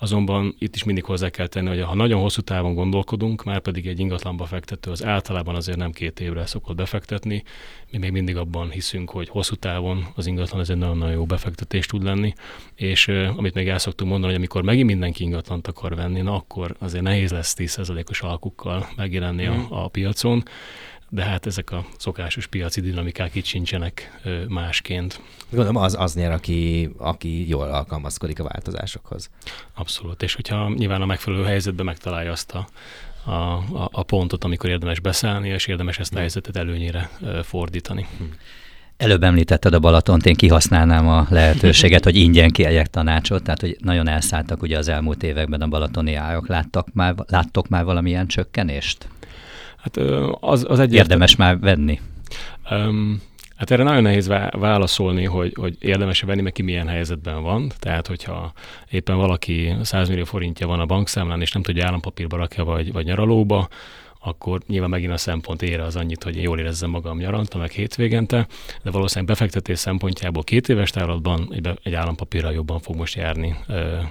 Azonban 0.00 0.54
itt 0.58 0.74
is 0.74 0.84
mindig 0.84 1.04
hozzá 1.04 1.28
kell 1.28 1.46
tenni, 1.46 1.68
hogy 1.68 1.80
ha 1.80 1.94
nagyon 1.94 2.20
hosszú 2.20 2.40
távon 2.40 2.74
gondolkodunk, 2.74 3.44
már 3.44 3.60
pedig 3.60 3.86
egy 3.86 3.98
ingatlanba 3.98 4.44
fektető 4.44 4.90
az 4.90 5.04
általában 5.04 5.54
azért 5.54 5.78
nem 5.78 5.92
két 5.92 6.20
évre 6.20 6.46
szokott 6.46 6.76
befektetni. 6.76 7.42
Mi 7.90 7.98
még 7.98 8.10
mindig 8.10 8.36
abban 8.36 8.70
hiszünk, 8.70 9.10
hogy 9.10 9.28
hosszú 9.28 9.54
távon 9.54 10.06
az 10.14 10.26
ingatlan 10.26 10.60
ez 10.60 10.70
egy 10.70 10.76
nagyon-nagyon 10.76 11.14
jó 11.14 11.24
befektetés 11.24 11.86
tud 11.86 12.02
lenni, 12.02 12.32
és 12.74 13.08
amit 13.08 13.54
még 13.54 13.68
el 13.68 13.78
szoktunk 13.78 14.10
mondani, 14.10 14.32
hogy 14.32 14.40
amikor 14.40 14.62
megint 14.62 14.86
mindenki 14.86 15.22
ingatlant 15.22 15.66
akar 15.66 15.94
venni, 15.94 16.20
na 16.20 16.34
akkor 16.34 16.76
azért 16.78 17.04
nehéz 17.04 17.30
lesz 17.30 17.54
10%-os 17.58 18.20
alkukkal 18.20 18.88
megjelenni 18.96 19.46
mm. 19.46 19.50
a, 19.50 19.54
mhm. 19.54 19.72
a 19.72 19.88
piacon 19.88 20.42
de 21.10 21.22
hát 21.22 21.46
ezek 21.46 21.72
a 21.72 21.86
szokásos 21.98 22.46
piaci 22.46 22.80
dinamikák 22.80 23.34
itt 23.34 23.44
sincsenek 23.44 24.20
másként. 24.48 25.20
Gondolom 25.50 25.76
az, 25.76 25.96
az 25.98 26.14
nyer, 26.14 26.32
aki, 26.32 26.90
aki 26.96 27.48
jól 27.48 27.68
alkalmazkodik 27.68 28.40
a 28.40 28.42
változásokhoz. 28.42 29.30
Abszolút, 29.74 30.22
és 30.22 30.34
hogyha 30.34 30.68
nyilván 30.68 31.02
a 31.02 31.06
megfelelő 31.06 31.44
helyzetben 31.44 31.84
megtalálja 31.84 32.32
azt 32.32 32.52
a, 32.52 32.68
a, 33.24 33.30
a, 33.32 33.88
a 33.92 34.02
pontot, 34.02 34.44
amikor 34.44 34.70
érdemes 34.70 35.00
beszállni, 35.00 35.48
és 35.48 35.66
érdemes 35.66 35.98
ezt 35.98 36.14
a 36.14 36.18
helyzetet 36.18 36.56
előnyére 36.56 37.10
fordítani. 37.42 38.06
Hm. 38.18 38.24
Előbb 38.96 39.22
említetted 39.22 39.74
a 39.74 39.78
Balatont, 39.78 40.26
én 40.26 40.34
kihasználnám 40.34 41.08
a 41.08 41.26
lehetőséget, 41.30 42.04
hogy 42.08 42.16
ingyen 42.16 42.50
kérjek 42.50 42.86
tanácsot, 42.86 43.42
tehát 43.42 43.60
hogy 43.60 43.76
nagyon 43.80 44.08
elszálltak 44.08 44.62
ugye 44.62 44.78
az 44.78 44.88
elmúlt 44.88 45.22
években 45.22 45.60
a 45.60 45.68
balatoni 45.68 46.14
árak. 46.14 46.48
Láttak 46.48 46.88
már, 46.92 47.14
láttok 47.26 47.68
már 47.68 47.84
valamilyen 47.84 48.26
csökkenést? 48.26 49.08
Hát 49.94 50.06
az, 50.40 50.66
az 50.68 50.78
egy 50.78 50.94
Érdemes 50.94 51.36
már 51.36 51.58
venni. 51.58 52.00
Um, 52.70 53.22
Hát 53.58 53.70
erre 53.70 53.82
nagyon 53.82 54.02
nehéz 54.02 54.26
válaszolni, 54.50 55.24
hogy, 55.24 55.54
hogy 55.58 55.76
érdemes-e 55.80 56.26
venni, 56.26 56.40
mert 56.40 56.54
ki 56.54 56.62
milyen 56.62 56.88
helyzetben 56.88 57.42
van. 57.42 57.72
Tehát, 57.78 58.06
hogyha 58.06 58.52
éppen 58.90 59.16
valaki 59.16 59.74
100 59.82 60.08
millió 60.08 60.24
forintja 60.24 60.66
van 60.66 60.80
a 60.80 60.86
bankszámlán, 60.86 61.40
és 61.40 61.52
nem 61.52 61.62
tudja 61.62 61.86
állampapírba 61.86 62.36
rakja, 62.36 62.64
vagy, 62.64 62.92
vagy 62.92 63.04
nyaralóba, 63.04 63.68
akkor 64.28 64.60
nyilván 64.66 64.90
megint 64.90 65.12
a 65.12 65.16
szempont 65.16 65.62
ére 65.62 65.82
az 65.82 65.96
annyit, 65.96 66.22
hogy 66.22 66.36
én 66.36 66.42
jól 66.42 66.58
érezzem 66.58 66.90
magam 66.90 67.18
nyaranta, 67.18 67.58
meg 67.58 67.70
hétvégente, 67.70 68.46
de 68.82 68.90
valószínűleg 68.90 69.36
befektetés 69.36 69.78
szempontjából 69.78 70.42
két 70.42 70.68
éves 70.68 70.90
táratban 70.90 71.48
egy, 71.52 71.70
egy 71.82 71.94
állampapírral 71.94 72.52
jobban 72.52 72.80
fog 72.80 72.96
most 72.96 73.14
járni 73.14 73.56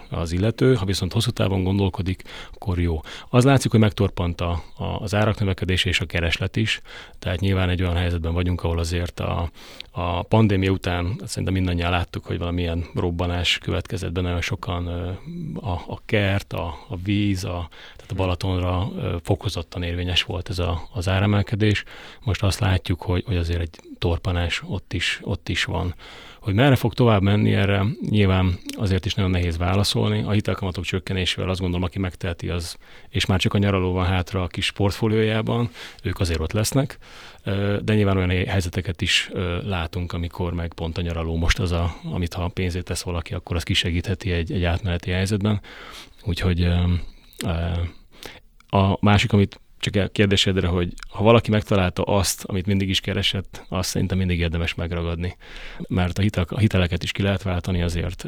az 0.09 0.31
illető. 0.31 0.75
Ha 0.75 0.85
viszont 0.85 1.13
hosszú 1.13 1.31
távon 1.31 1.63
gondolkodik, 1.63 2.23
akkor 2.53 2.79
jó. 2.79 3.01
Az 3.29 3.43
látszik, 3.43 3.71
hogy 3.71 3.79
megtorpant 3.79 4.41
a, 4.41 4.63
a, 4.77 4.83
az 4.83 5.15
árak 5.15 5.39
növekedése 5.39 5.89
és 5.89 5.99
a 5.99 6.05
kereslet 6.05 6.55
is, 6.55 6.81
tehát 7.19 7.39
nyilván 7.39 7.69
egy 7.69 7.81
olyan 7.81 7.95
helyzetben 7.95 8.33
vagyunk, 8.33 8.63
ahol 8.63 8.79
azért 8.79 9.19
a, 9.19 9.49
a 9.91 10.23
pandémia 10.23 10.71
után 10.71 11.21
szerintem 11.25 11.53
mindannyian 11.53 11.91
láttuk, 11.91 12.25
hogy 12.25 12.37
valamilyen 12.37 12.85
robbanás 12.93 13.57
következett 13.57 14.11
be, 14.11 14.21
nagyon 14.21 14.41
sokan 14.41 14.87
a, 15.55 15.71
a 15.71 16.01
kert, 16.05 16.53
a, 16.53 16.65
a 16.87 16.95
víz, 17.03 17.43
a, 17.43 17.69
a 18.11 18.15
Balatonra 18.15 18.89
fokozottan 19.23 19.83
érvényes 19.83 20.23
volt 20.23 20.49
ez 20.49 20.59
a, 20.59 20.81
az 20.93 21.07
áremelkedés. 21.07 21.83
Most 22.23 22.43
azt 22.43 22.59
látjuk, 22.59 23.01
hogy, 23.01 23.23
hogy 23.25 23.37
azért 23.37 23.61
egy 23.61 23.79
torpanás 23.97 24.61
ott 24.65 24.93
is, 24.93 25.19
ott 25.23 25.49
is 25.49 25.63
van. 25.63 25.95
Hogy 26.39 26.53
merre 26.53 26.75
fog 26.75 26.93
tovább 26.93 27.21
menni 27.21 27.53
erre, 27.53 27.85
nyilván 28.09 28.59
azért 28.77 29.05
is 29.05 29.13
nagyon 29.13 29.31
nehéz 29.31 29.57
válaszolni. 29.57 30.23
A 30.23 30.31
hitelkamatok 30.31 30.83
csökkenésével 30.83 31.49
azt 31.49 31.59
gondolom, 31.59 31.85
aki 31.85 31.99
megteheti 31.99 32.49
az, 32.49 32.77
és 33.09 33.25
már 33.25 33.39
csak 33.39 33.53
a 33.53 33.57
nyaraló 33.57 33.91
van 33.91 34.05
hátra 34.05 34.43
a 34.43 34.47
kis 34.47 34.71
portfóliójában, 34.71 35.69
ők 36.03 36.19
azért 36.19 36.39
ott 36.39 36.51
lesznek. 36.51 36.97
De 37.81 37.93
nyilván 37.93 38.17
olyan 38.17 38.45
helyzeteket 38.47 39.01
is 39.01 39.29
látunk, 39.63 40.13
amikor 40.13 40.53
meg 40.53 40.73
pont 40.73 40.97
a 40.97 41.01
nyaraló 41.01 41.35
most 41.35 41.59
az, 41.59 41.71
a, 41.71 41.95
amit 42.03 42.33
ha 42.33 42.47
pénzét 42.47 42.83
tesz 42.83 43.01
valaki, 43.01 43.33
akkor 43.33 43.55
az 43.55 43.63
kisegítheti 43.63 44.31
egy, 44.31 44.51
egy 44.51 44.63
átmeneti 44.63 45.11
helyzetben. 45.11 45.61
Úgyhogy 46.23 46.69
a 48.77 48.97
másik, 49.01 49.33
amit 49.33 49.59
csak 49.79 49.95
a 50.03 50.07
kérdésedre, 50.07 50.67
hogy 50.67 50.93
ha 51.09 51.23
valaki 51.23 51.51
megtalálta 51.51 52.03
azt, 52.03 52.43
amit 52.43 52.65
mindig 52.65 52.89
is 52.89 52.99
keresett, 52.99 53.65
azt 53.69 53.89
szerintem 53.89 54.17
mindig 54.17 54.39
érdemes 54.39 54.75
megragadni. 54.75 55.37
Mert 55.87 56.17
a, 56.17 56.21
hitel, 56.21 56.45
a 56.49 56.59
hiteleket 56.59 57.03
is 57.03 57.11
ki 57.11 57.21
lehet 57.21 57.43
váltani, 57.43 57.81
azért 57.81 58.25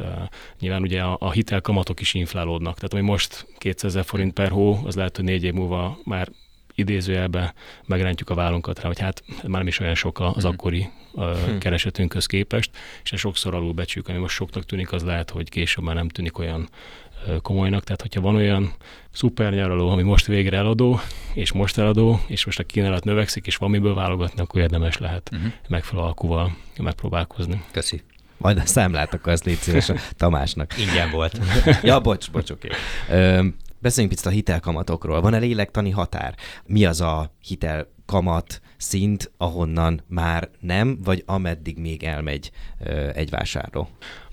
nyilván 0.59 0.81
ugye 0.81 1.01
a, 1.01 1.17
a 1.19 1.31
hitelkamatok 1.31 1.99
is 1.99 2.13
inflálódnak. 2.13 2.75
Tehát 2.75 2.93
ami 2.93 3.01
most 3.01 3.47
200 3.57 3.97
forint 4.05 4.33
per 4.33 4.49
hó, 4.49 4.79
az 4.85 4.95
lehet, 4.95 5.15
hogy 5.15 5.25
négy 5.25 5.43
év 5.43 5.53
múlva 5.53 5.99
már 6.03 6.29
idézőjelbe 6.75 7.53
megrendjük 7.85 8.29
a 8.29 8.33
vállunkat 8.33 8.79
rá, 8.79 8.87
hogy 8.87 8.99
hát 8.99 9.23
már 9.27 9.59
nem 9.59 9.67
is 9.67 9.79
olyan 9.79 9.95
sok 9.95 10.19
az 10.19 10.43
mhm. 10.43 10.53
akkori 10.53 10.89
uh, 11.11 11.57
keresetünkhöz 11.57 12.25
képest, 12.25 12.71
és 13.03 13.19
sokszor 13.19 13.55
alul 13.55 13.73
becsük, 13.73 14.07
ami 14.07 14.17
most 14.17 14.35
soknak 14.35 14.65
tűnik, 14.65 14.91
az 14.91 15.03
lehet, 15.03 15.29
hogy 15.29 15.49
később 15.49 15.83
már 15.83 15.95
nem 15.95 16.09
tűnik 16.09 16.37
olyan 16.37 16.69
komolynak. 17.41 17.83
Tehát, 17.83 18.01
hogyha 18.01 18.21
van 18.21 18.35
olyan 18.35 18.73
szuper 19.11 19.53
nyaraló, 19.53 19.89
ami 19.89 20.01
most 20.01 20.25
végre 20.25 20.57
eladó, 20.57 20.99
és 21.33 21.51
most 21.51 21.77
eladó, 21.77 22.19
és 22.27 22.45
most 22.45 22.59
a 22.59 22.63
kínálat 22.63 23.03
növekszik, 23.03 23.47
és 23.47 23.55
van 23.55 23.69
miből 23.69 23.93
válogatni, 23.93 24.41
akkor 24.41 24.61
érdemes 24.61 24.97
lehet 24.97 25.29
uh-huh. 25.33 25.51
megfelelő 25.67 26.07
alkuval 26.07 26.57
megpróbálkozni. 26.77 27.63
Köszi. 27.71 28.01
Majd 28.37 28.57
a 28.57 28.65
számlát 28.65 29.13
akarsz 29.13 29.43
légy 29.43 29.57
szíves 29.57 29.89
a 29.89 29.95
Tamásnak. 30.17 30.77
Ingyen 30.77 31.11
volt. 31.11 31.39
ja, 31.83 31.99
bocs, 31.99 32.31
bocs, 32.31 32.49
oké. 32.49 32.67
Okay. 33.07 33.53
Beszéljünk 33.81 34.15
picit 34.15 34.31
a 34.31 34.35
hitelkamatokról. 34.35 35.21
Van-e 35.21 35.37
lélektani 35.37 35.89
határ? 35.89 36.35
Mi 36.65 36.85
az 36.85 37.01
a 37.01 37.33
hitelkamat 37.47 38.61
szint, 38.77 39.31
ahonnan 39.37 40.03
már 40.07 40.49
nem, 40.59 40.97
vagy 41.03 41.23
ameddig 41.25 41.77
még 41.77 42.03
elmegy 42.03 42.51
egy 43.13 43.29
vásárló? 43.29 43.89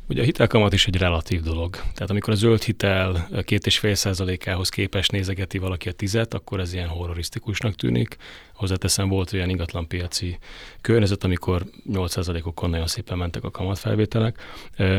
Ugye 0.09 0.21
a 0.21 0.25
hitelkamat 0.25 0.73
is 0.73 0.87
egy 0.87 0.97
relatív 0.97 1.42
dolog. 1.42 1.71
Tehát 1.75 2.11
amikor 2.11 2.33
a 2.33 2.37
zöld 2.37 2.62
hitel 2.62 3.29
két 3.42 3.66
és 3.66 3.79
fél 3.79 3.95
százalékához 3.95 4.69
képest 4.69 5.12
nézegeti 5.12 5.59
valaki 5.59 5.88
a 5.88 5.92
tizet, 5.92 6.35
akkor 6.35 6.61
ez 6.61 6.73
ilyen 6.73 6.88
horrorisztikusnak 6.88 7.75
tűnik. 7.75 8.16
Hozzáteszem, 8.55 9.09
volt 9.09 9.33
olyan 9.33 9.49
ingatlanpiaci 9.49 10.38
környezet, 10.81 11.25
amikor 11.25 11.64
8 11.85 12.11
százalékokon 12.11 12.71
nagyon 12.71 12.87
szépen 12.87 13.19
mentek 13.19 13.45
a 13.45 13.51
kamatfelvételek. 13.51 14.40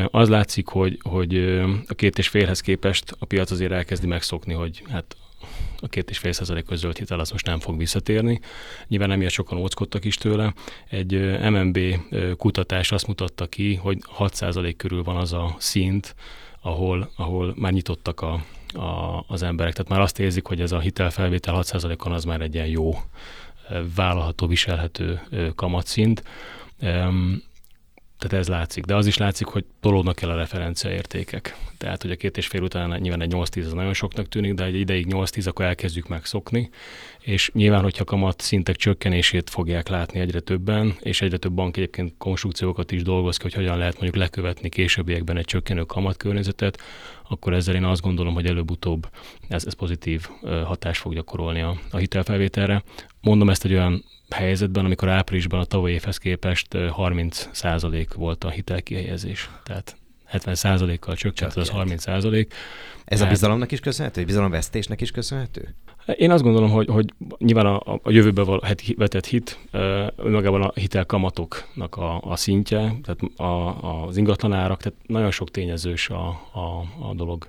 Az 0.06 0.28
látszik, 0.28 0.66
hogy, 0.66 0.98
hogy 1.02 1.36
a 1.86 1.94
két 1.94 2.18
és 2.18 2.28
félhez 2.28 2.60
képest 2.60 3.16
a 3.18 3.26
piac 3.26 3.50
azért 3.50 3.72
elkezdi 3.72 4.06
megszokni, 4.06 4.52
hogy 4.52 4.82
hát 4.88 5.16
a 5.80 5.88
két 5.88 6.10
és 6.10 6.18
fél 6.18 6.32
százalékos 6.32 6.78
zöld 6.78 6.98
hitel 6.98 7.20
az 7.20 7.30
most 7.30 7.46
nem 7.46 7.58
fog 7.58 7.78
visszatérni. 7.78 8.40
Nyilván 8.88 9.10
emiatt 9.10 9.32
sokan 9.32 9.58
óckodtak 9.58 10.04
is 10.04 10.16
tőle. 10.16 10.54
Egy 10.88 11.12
MNB 11.50 11.78
kutatás 12.36 12.92
azt 12.92 13.06
mutatta 13.06 13.46
ki, 13.46 13.74
hogy 13.74 13.98
6 14.06 14.34
százalék 14.34 14.76
körül 14.76 15.02
van 15.02 15.16
az 15.16 15.32
a 15.32 15.54
szint, 15.58 16.14
ahol, 16.60 17.10
ahol 17.16 17.54
már 17.56 17.72
nyitottak 17.72 18.20
a, 18.20 18.44
a, 18.72 19.24
az 19.26 19.42
emberek. 19.42 19.72
Tehát 19.72 19.90
már 19.90 20.00
azt 20.00 20.18
érzik, 20.18 20.46
hogy 20.46 20.60
ez 20.60 20.72
a 20.72 20.80
hitelfelvétel 20.80 21.54
6 21.54 21.64
százalékon 21.64 22.12
az 22.12 22.24
már 22.24 22.40
egy 22.40 22.54
ilyen 22.54 22.66
jó, 22.66 22.94
vállalható, 23.94 24.46
viselhető 24.46 25.20
kamatszint. 25.54 26.22
Tehát 28.18 28.38
ez 28.38 28.48
látszik, 28.48 28.84
de 28.84 28.94
az 28.94 29.06
is 29.06 29.16
látszik, 29.16 29.46
hogy 29.46 29.64
tolódnak 29.80 30.22
el 30.22 30.30
a 30.30 30.36
referenciaértékek. 30.36 31.56
Tehát, 31.76 32.02
hogy 32.02 32.10
a 32.10 32.16
két 32.16 32.36
és 32.36 32.46
fél 32.46 32.62
után 32.62 33.00
nyilván 33.00 33.20
egy 33.20 33.32
8-10 33.34 33.64
az 33.64 33.72
nagyon 33.72 33.92
soknak 33.92 34.28
tűnik, 34.28 34.54
de 34.54 34.64
egy 34.64 34.74
ideig 34.74 35.06
8-10, 35.10 35.46
akkor 35.48 35.64
elkezdjük 35.64 36.08
megszokni, 36.08 36.70
és 37.20 37.50
nyilván, 37.54 37.82
hogyha 37.82 38.04
kamat 38.04 38.40
szintek 38.40 38.76
csökkenését 38.76 39.50
fogják 39.50 39.88
látni 39.88 40.20
egyre 40.20 40.40
többen, 40.40 40.94
és 41.00 41.20
egyre 41.20 41.36
több 41.36 41.52
bank 41.52 41.76
egyébként 41.76 42.14
konstrukciókat 42.18 42.92
is 42.92 43.02
dolgoz 43.02 43.36
ki, 43.36 43.42
hogy 43.42 43.54
hogyan 43.54 43.78
lehet 43.78 43.92
mondjuk 43.92 44.16
lekövetni 44.16 44.68
későbbiekben 44.68 45.36
egy 45.36 45.44
csökkenő 45.44 45.82
kamatkörnyezetet, 45.82 46.82
akkor 47.28 47.52
ezzel 47.52 47.74
én 47.74 47.84
azt 47.84 48.02
gondolom, 48.02 48.34
hogy 48.34 48.46
előbb-utóbb 48.46 49.08
ez, 49.48 49.66
ez 49.66 49.74
pozitív 49.74 50.26
hatást 50.64 51.00
fog 51.00 51.14
gyakorolni 51.14 51.60
a, 51.60 51.78
a 51.90 51.96
hitelfelvételre. 51.96 52.82
Mondom 53.20 53.50
ezt 53.50 53.64
egy 53.64 53.72
olyan 53.72 54.04
helyzetben, 54.30 54.84
amikor 54.84 55.08
áprilisban 55.08 55.60
a 55.60 55.64
tavalyi 55.64 55.94
évhez 55.94 56.18
képest 56.18 56.76
30 56.90 57.48
százalék 57.52 58.14
volt 58.14 58.44
a 58.44 58.50
hitelkihelyezés. 58.50 59.50
Tehát 59.64 59.96
70 60.24 60.54
százalékkal 60.54 61.14
csökkent 61.14 61.54
az 61.54 61.68
30 61.68 62.02
százalék. 62.02 62.54
Ez 63.04 63.18
Tehát, 63.18 63.32
a 63.32 63.34
bizalomnak 63.34 63.72
is 63.72 63.80
köszönhető? 63.80 64.24
Bizalomvesztésnek 64.24 65.00
is 65.00 65.10
köszönhető? 65.10 65.74
Én 66.16 66.30
azt 66.30 66.42
gondolom, 66.42 66.70
hogy, 66.70 66.88
hogy 66.88 67.12
nyilván 67.38 67.66
a, 67.66 68.00
a 68.02 68.10
jövőben 68.10 68.60
vetett 68.96 69.26
hit, 69.26 69.58
önmagában 70.16 70.62
a 70.62 70.72
hitelkamatoknak 70.74 71.96
a, 71.96 72.20
a 72.20 72.36
szintje, 72.36 72.94
tehát 73.02 73.20
a, 73.36 74.06
az 74.06 74.16
ingatlanárak, 74.16 74.82
tehát 74.82 74.98
nagyon 75.06 75.30
sok 75.30 75.50
tényezős 75.50 76.08
a, 76.08 76.26
a, 76.52 76.84
a 77.08 77.14
dolog. 77.14 77.48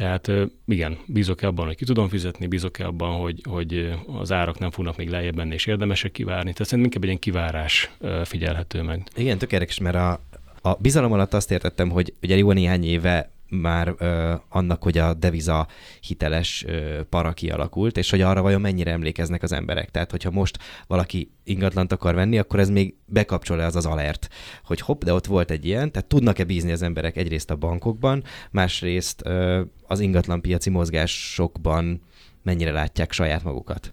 Tehát 0.00 0.30
igen, 0.66 0.98
bízok-e 1.06 1.46
abban, 1.46 1.66
hogy 1.66 1.76
ki 1.76 1.84
tudom 1.84 2.08
fizetni, 2.08 2.46
bízok-e 2.46 2.86
abban, 2.86 3.20
hogy, 3.20 3.42
hogy 3.48 3.94
az 4.06 4.32
árak 4.32 4.58
nem 4.58 4.70
fognak 4.70 4.96
még 4.96 5.08
lejjebb 5.08 5.36
menni, 5.36 5.54
és 5.54 5.66
érdemesek 5.66 6.12
kivárni. 6.12 6.52
Tehát 6.52 6.68
szerintem 6.68 6.84
inkább 6.84 7.02
egy 7.02 7.08
ilyen 7.08 7.18
kivárás 7.18 7.90
figyelhető 8.24 8.82
meg. 8.82 9.02
Igen, 9.16 9.38
tök 9.38 9.52
érdekes, 9.52 9.78
mert 9.78 9.96
a, 9.96 10.20
a 10.62 10.74
bizalom 10.74 11.12
alatt 11.12 11.34
azt 11.34 11.50
értettem, 11.50 11.90
hogy 11.90 12.14
ugye 12.22 12.36
jó 12.36 12.52
néhány 12.52 12.84
éve 12.84 13.30
már 13.50 13.94
ö, 13.98 14.34
annak, 14.48 14.82
hogy 14.82 14.98
a 14.98 15.14
deviza 15.14 15.66
hiteles 16.00 16.64
ö, 16.66 17.02
para 17.08 17.32
kialakult, 17.32 17.96
és 17.96 18.10
hogy 18.10 18.20
arra 18.20 18.42
vajon 18.42 18.60
mennyire 18.60 18.90
emlékeznek 18.90 19.42
az 19.42 19.52
emberek. 19.52 19.90
Tehát, 19.90 20.10
hogyha 20.10 20.30
most 20.30 20.58
valaki 20.86 21.30
ingatlant 21.44 21.92
akar 21.92 22.14
venni, 22.14 22.38
akkor 22.38 22.58
ez 22.58 22.70
még 22.70 22.94
bekapcsol-e 23.06 23.64
az 23.64 23.76
az 23.76 23.86
alert, 23.86 24.28
hogy 24.64 24.80
hopp, 24.80 25.02
de 25.02 25.12
ott 25.12 25.26
volt 25.26 25.50
egy 25.50 25.64
ilyen, 25.64 25.92
tehát 25.92 26.08
tudnak-e 26.08 26.44
bízni 26.44 26.72
az 26.72 26.82
emberek 26.82 27.16
egyrészt 27.16 27.50
a 27.50 27.56
bankokban, 27.56 28.24
másrészt 28.50 29.22
ö, 29.24 29.60
az 29.86 30.00
ingatlanpiaci 30.00 30.70
mozgásokban 30.70 32.02
mennyire 32.42 32.72
látják 32.72 33.12
saját 33.12 33.42
magukat? 33.44 33.92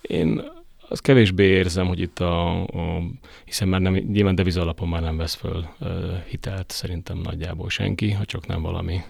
Én 0.00 0.42
az 0.88 1.00
kevésbé 1.00 1.44
érzem, 1.44 1.86
hogy 1.86 2.00
itt 2.00 2.18
a, 2.18 2.62
a 2.62 3.02
hiszen 3.44 3.68
már 3.68 3.80
nem, 3.80 3.94
nyilván 3.94 4.34
deviza 4.34 4.60
alapon 4.60 4.88
már 4.88 5.02
nem 5.02 5.16
vesz 5.16 5.34
föl 5.34 5.68
uh, 5.80 5.88
hitelt 6.26 6.70
szerintem 6.70 7.18
nagyjából 7.18 7.68
senki, 7.68 8.10
ha 8.10 8.24
csak 8.24 8.46
nem 8.46 8.62
valami 8.62 9.00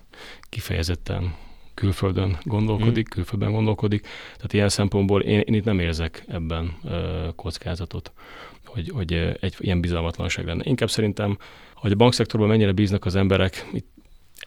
kifejezetten 0.49 1.35
külföldön 1.75 2.39
gondolkodik, 2.43 3.09
mm. 3.09 3.11
külföldön 3.11 3.53
gondolkodik. 3.53 4.07
Tehát 4.37 4.53
ilyen 4.53 4.69
szempontból 4.69 5.23
én, 5.23 5.41
én 5.41 5.55
itt 5.55 5.65
nem 5.65 5.79
érzek 5.79 6.25
ebben 6.29 6.77
uh, 6.83 7.35
kockázatot, 7.37 8.13
hogy, 8.65 8.91
hogy 8.95 9.13
egy 9.41 9.55
ilyen 9.59 9.81
bizalmatlanság 9.81 10.47
lenne. 10.47 10.63
Inkább 10.65 10.91
szerintem, 10.91 11.39
hogy 11.75 11.93
a 11.93 11.97
bankszektorban 11.97 12.49
mennyire 12.49 12.73
bíznak 12.73 13.05
az 13.05 13.15
emberek, 13.15 13.69
itt 13.73 13.98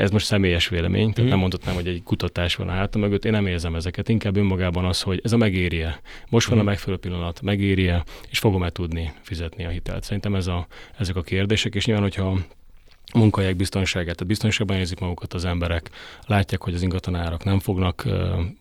ez 0.01 0.11
most 0.11 0.25
személyes 0.25 0.67
vélemény, 0.67 1.13
tehát 1.13 1.27
mm. 1.27 1.31
nem 1.31 1.39
mondhatnám, 1.39 1.75
hogy 1.75 1.87
egy 1.87 2.03
kutatás 2.03 2.55
van 2.55 2.67
a 2.67 2.71
hátam 2.71 3.01
mögött, 3.01 3.25
én 3.25 3.31
nem 3.31 3.47
érzem 3.47 3.75
ezeket, 3.75 4.09
inkább 4.09 4.37
önmagában 4.37 4.85
az, 4.85 5.01
hogy 5.01 5.19
ez 5.23 5.31
a 5.31 5.37
megérje. 5.37 6.01
Most 6.29 6.47
van 6.47 6.55
mm. 6.55 6.59
a 6.59 6.63
mhm. 6.63 6.71
megfelelő 6.71 7.01
pillanat, 7.01 7.41
megérje, 7.41 8.03
és 8.29 8.39
fogom-e 8.39 8.69
tudni 8.69 9.11
fizetni 9.21 9.65
a 9.65 9.69
hitelt. 9.69 10.03
Szerintem 10.03 10.35
ez 10.35 10.47
a, 10.47 10.67
ezek 10.97 11.15
a 11.15 11.21
kérdések, 11.21 11.75
és 11.75 11.85
nyilván, 11.85 12.03
hogyha 12.03 12.37
munkahelyek 13.13 13.55
biztonságát, 13.55 14.15
tehát 14.15 14.27
biztonságban 14.27 14.77
érzik 14.77 14.99
magukat 14.99 15.33
az 15.33 15.45
emberek, 15.45 15.89
látják, 16.25 16.61
hogy 16.61 16.73
az 16.73 16.81
ingatlanárak 16.81 17.43
nem 17.43 17.59
fognak 17.59 18.03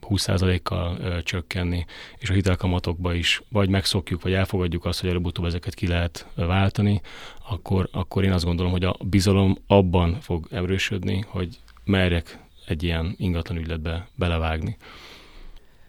20%-kal 0.09 1.23
csökkenni, 1.23 1.85
és 2.19 2.31
a 2.31 2.33
hitelkamatokba 2.33 3.15
is 3.15 3.43
vagy 3.49 3.69
megszokjuk, 3.69 4.23
vagy 4.23 4.33
elfogadjuk 4.33 4.85
azt, 4.85 5.01
hogy 5.01 5.09
előbb-utóbb 5.09 5.45
ezeket 5.45 5.75
ki 5.75 5.87
lehet 5.87 6.27
váltani, 6.35 7.01
akkor, 7.49 7.89
akkor 7.93 8.25
én 8.25 8.33
azt 8.33 8.45
gondolom, 8.45 8.73
hogy 8.73 8.85
a 8.85 8.97
bizalom 9.05 9.57
abban 9.67 10.19
fog 10.21 10.47
erősödni, 10.51 11.25
hogy 11.29 11.59
merjek 11.85 12.39
egy 12.67 12.83
ilyen 12.83 13.15
ingatlan 13.17 13.59
ügyletbe 13.59 14.09
belevágni. 14.15 14.77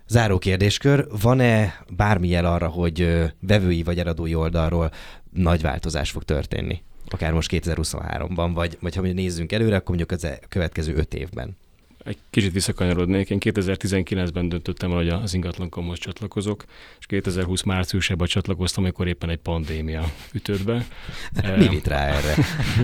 Záró 0.07 0.37
kérdéskör, 0.37 1.07
van-e 1.21 1.83
bármi 1.95 2.27
jel 2.27 2.45
arra, 2.45 2.67
hogy 2.67 3.07
vevői 3.39 3.83
vagy 3.83 3.99
eladói 3.99 4.35
oldalról 4.35 4.91
nagy 5.33 5.61
változás 5.61 6.11
fog 6.11 6.23
történni? 6.23 6.81
Akár 7.07 7.33
most 7.33 7.49
2023-ban, 7.53 8.51
vagy, 8.53 8.77
vagy 8.81 8.95
ha 8.95 9.01
nézzünk 9.01 9.51
előre, 9.51 9.75
akkor 9.75 9.95
mondjuk 9.95 10.11
az 10.11 10.23
e- 10.23 10.39
következő 10.49 10.95
öt 10.95 11.13
évben 11.13 11.57
egy 12.03 12.17
kicsit 12.29 12.51
visszakanyarodnék. 12.53 13.29
Én 13.29 13.37
2019-ben 13.41 14.49
döntöttem 14.49 14.91
el, 14.91 14.97
hogy 14.97 15.07
az 15.09 15.33
ingatlankomhoz 15.33 15.99
csatlakozok, 15.99 16.63
és 16.99 17.05
2020 17.05 17.61
márciusában 17.61 18.27
csatlakoztam, 18.27 18.83
amikor 18.83 19.07
éppen 19.07 19.29
egy 19.29 19.37
pandémia 19.37 20.11
ütött 20.33 20.63
be. 20.63 20.85
Mi 21.57 21.67
vitt 21.67 21.87
rá 21.87 22.05
erre? 22.05 22.35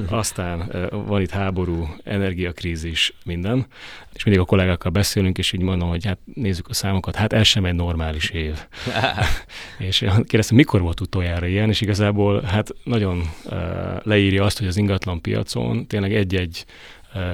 Aztán 0.17 0.71
van 0.91 1.21
itt 1.21 1.29
háború, 1.29 1.87
energiakrízis, 2.03 3.13
minden, 3.25 3.65
és 4.13 4.23
mindig 4.23 4.41
a 4.41 4.45
kollégákkal 4.45 4.91
beszélünk, 4.91 5.37
és 5.37 5.51
így 5.51 5.61
mondom, 5.61 5.89
hogy 5.89 6.05
hát 6.05 6.19
nézzük 6.33 6.67
a 6.67 6.73
számokat, 6.73 7.15
hát 7.15 7.33
ez 7.33 7.47
sem 7.47 7.65
egy 7.65 7.75
normális 7.75 8.29
év. 8.29 8.67
és 9.77 9.97
kérdeztem, 9.97 10.55
mikor 10.57 10.81
volt 10.81 10.99
utoljára 10.99 11.45
ilyen, 11.45 11.69
és 11.69 11.81
igazából 11.81 12.41
hát 12.41 12.69
nagyon 12.83 13.29
leírja 14.03 14.43
azt, 14.43 14.57
hogy 14.57 14.67
az 14.67 14.77
ingatlan 14.77 15.21
piacon 15.21 15.87
tényleg 15.87 16.15
egy-egy 16.15 16.65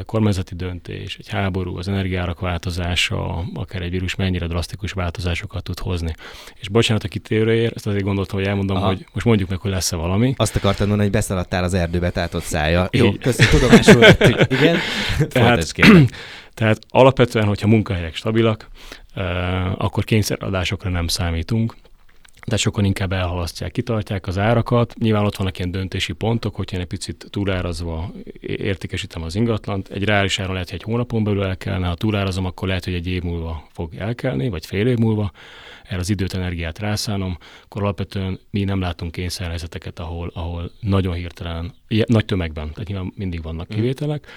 kormányzati 0.05 0.55
döntés, 0.55 1.17
egy 1.17 1.29
háború, 1.29 1.77
az 1.77 1.87
energiárak 1.87 2.39
változása, 2.39 3.45
akár 3.53 3.81
egy 3.81 3.89
vírus 3.89 4.15
mennyire 4.15 4.47
drasztikus 4.47 4.91
változásokat 4.91 5.63
tud 5.63 5.79
hozni. 5.79 6.15
És 6.59 6.69
bocsánat 6.69 7.03
a 7.03 7.07
kitérőért, 7.07 7.75
ezt 7.75 7.87
azért 7.87 8.03
gondoltam, 8.03 8.37
hogy 8.37 8.47
elmondom, 8.47 8.77
Aha. 8.77 8.85
hogy 8.85 9.05
most 9.13 9.25
mondjuk 9.25 9.49
meg, 9.49 9.59
hogy 9.59 9.71
lesz-e 9.71 9.95
valami. 9.95 10.33
Azt 10.37 10.55
akartad 10.55 10.87
mondani, 10.87 11.01
hogy 11.01 11.17
beszaladtál 11.17 11.63
az 11.63 11.73
erdőbe, 11.73 12.09
tehát 12.09 12.33
ott 12.33 12.43
szája. 12.43 12.87
Jó, 12.91 13.11
köszönöm, 13.11 13.51
tudomásul 13.51 14.03
Igen? 14.57 14.77
Tehát, 15.27 15.73
tehát 16.53 16.79
alapvetően, 16.89 17.45
hogyha 17.45 17.67
munkahelyek 17.67 18.15
stabilak, 18.15 18.67
akkor 19.77 20.03
kényszeradásokra 20.03 20.89
nem 20.89 21.07
számítunk 21.07 21.75
de 22.45 22.57
sokan 22.57 22.85
inkább 22.85 23.13
elhalasztják, 23.13 23.71
kitartják 23.71 24.27
az 24.27 24.37
árakat. 24.37 24.93
Nyilván 24.99 25.25
ott 25.25 25.35
vannak 25.35 25.57
ilyen 25.57 25.71
döntési 25.71 26.13
pontok, 26.13 26.55
hogyha 26.55 26.75
én 26.75 26.81
egy 26.81 26.87
picit 26.87 27.27
túlárazva 27.29 28.11
értékesítem 28.41 29.23
az 29.23 29.35
ingatlant. 29.35 29.89
Egy 29.89 30.03
reális 30.03 30.39
áron 30.39 30.53
lehet, 30.53 30.69
hogy 30.69 30.79
egy 30.79 30.85
hónapon 30.85 31.23
belül 31.23 31.43
elkelne, 31.43 31.87
ha 31.87 31.95
túlárazom, 31.95 32.45
akkor 32.45 32.67
lehet, 32.67 32.85
hogy 32.85 32.93
egy 32.93 33.07
év 33.07 33.23
múlva 33.23 33.67
fog 33.71 33.95
elkelni, 33.95 34.49
vagy 34.49 34.65
fél 34.65 34.87
év 34.87 34.97
múlva. 34.97 35.31
Erre 35.83 35.99
az 35.99 36.09
időt, 36.09 36.33
energiát 36.33 36.79
rászánom, 36.79 37.37
akkor 37.63 37.81
alapvetően 37.81 38.39
mi 38.49 38.63
nem 38.63 38.79
látunk 38.79 39.11
kényszerhelyzeteket, 39.11 39.99
ahol, 39.99 40.31
ahol 40.33 40.71
nagyon 40.79 41.13
hirtelen, 41.13 41.73
nagy 41.87 42.25
tömegben, 42.25 42.71
tehát 42.71 42.87
nyilván 42.87 43.13
mindig 43.15 43.41
vannak 43.41 43.67
mhm. 43.67 43.75
kivételek. 43.75 44.27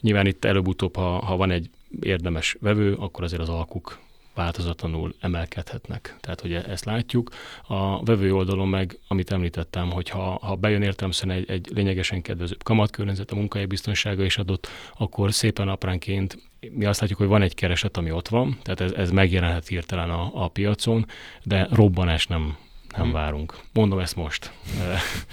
Nyilván 0.00 0.26
itt 0.26 0.44
előbb-utóbb, 0.44 0.96
ha, 0.96 1.24
ha 1.24 1.36
van 1.36 1.50
egy 1.50 1.70
érdemes 2.00 2.56
vevő, 2.60 2.94
akkor 2.94 3.24
azért 3.24 3.42
az 3.42 3.48
alkuk 3.48 3.98
változatlanul 4.34 5.14
emelkedhetnek. 5.20 6.16
Tehát, 6.20 6.40
hogy 6.40 6.54
ezt 6.54 6.84
látjuk. 6.84 7.30
A 7.62 8.02
vevő 8.02 8.34
oldalon 8.34 8.68
meg, 8.68 8.98
amit 9.08 9.32
említettem, 9.32 9.90
hogy 9.90 10.08
ha, 10.08 10.38
ha 10.42 10.54
bejön 10.54 10.82
értelemszerűen 10.82 11.38
egy, 11.38 11.50
egy 11.50 11.70
lényegesen 11.74 12.22
kedvező 12.22 12.56
kamatkörnyezet, 12.64 13.30
a 13.30 13.36
munkai 13.36 13.66
biztonsága 13.66 14.24
is 14.24 14.38
adott, 14.38 14.68
akkor 14.96 15.32
szépen 15.32 15.68
apránként 15.68 16.38
mi 16.70 16.84
azt 16.84 17.00
látjuk, 17.00 17.18
hogy 17.18 17.28
van 17.28 17.42
egy 17.42 17.54
kereset, 17.54 17.96
ami 17.96 18.10
ott 18.10 18.28
van, 18.28 18.58
tehát 18.62 18.80
ez, 18.80 18.92
ez 18.92 19.10
megjelenhet 19.10 19.66
hirtelen 19.66 20.10
a, 20.10 20.30
a 20.34 20.48
piacon, 20.48 21.06
de 21.42 21.68
robbanás 21.70 22.26
nem, 22.26 22.56
nem 22.96 23.02
hmm. 23.02 23.12
várunk. 23.12 23.58
Mondom 23.72 23.98
ezt 23.98 24.16
most. 24.16 24.52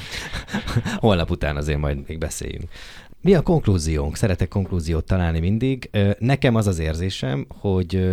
Holnap 0.96 1.30
után 1.30 1.58
azért 1.58 1.80
majd 1.80 2.08
még 2.08 2.18
beszéljünk. 2.18 2.70
Mi 3.22 3.34
a 3.34 3.42
konklúziónk? 3.42 4.16
Szeretek 4.16 4.48
konklúziót 4.48 5.06
találni 5.06 5.40
mindig. 5.40 5.90
Nekem 6.20 6.56
az 6.56 6.68
az 6.68 6.80
érzésem, 6.80 7.46
hogy 7.60 8.10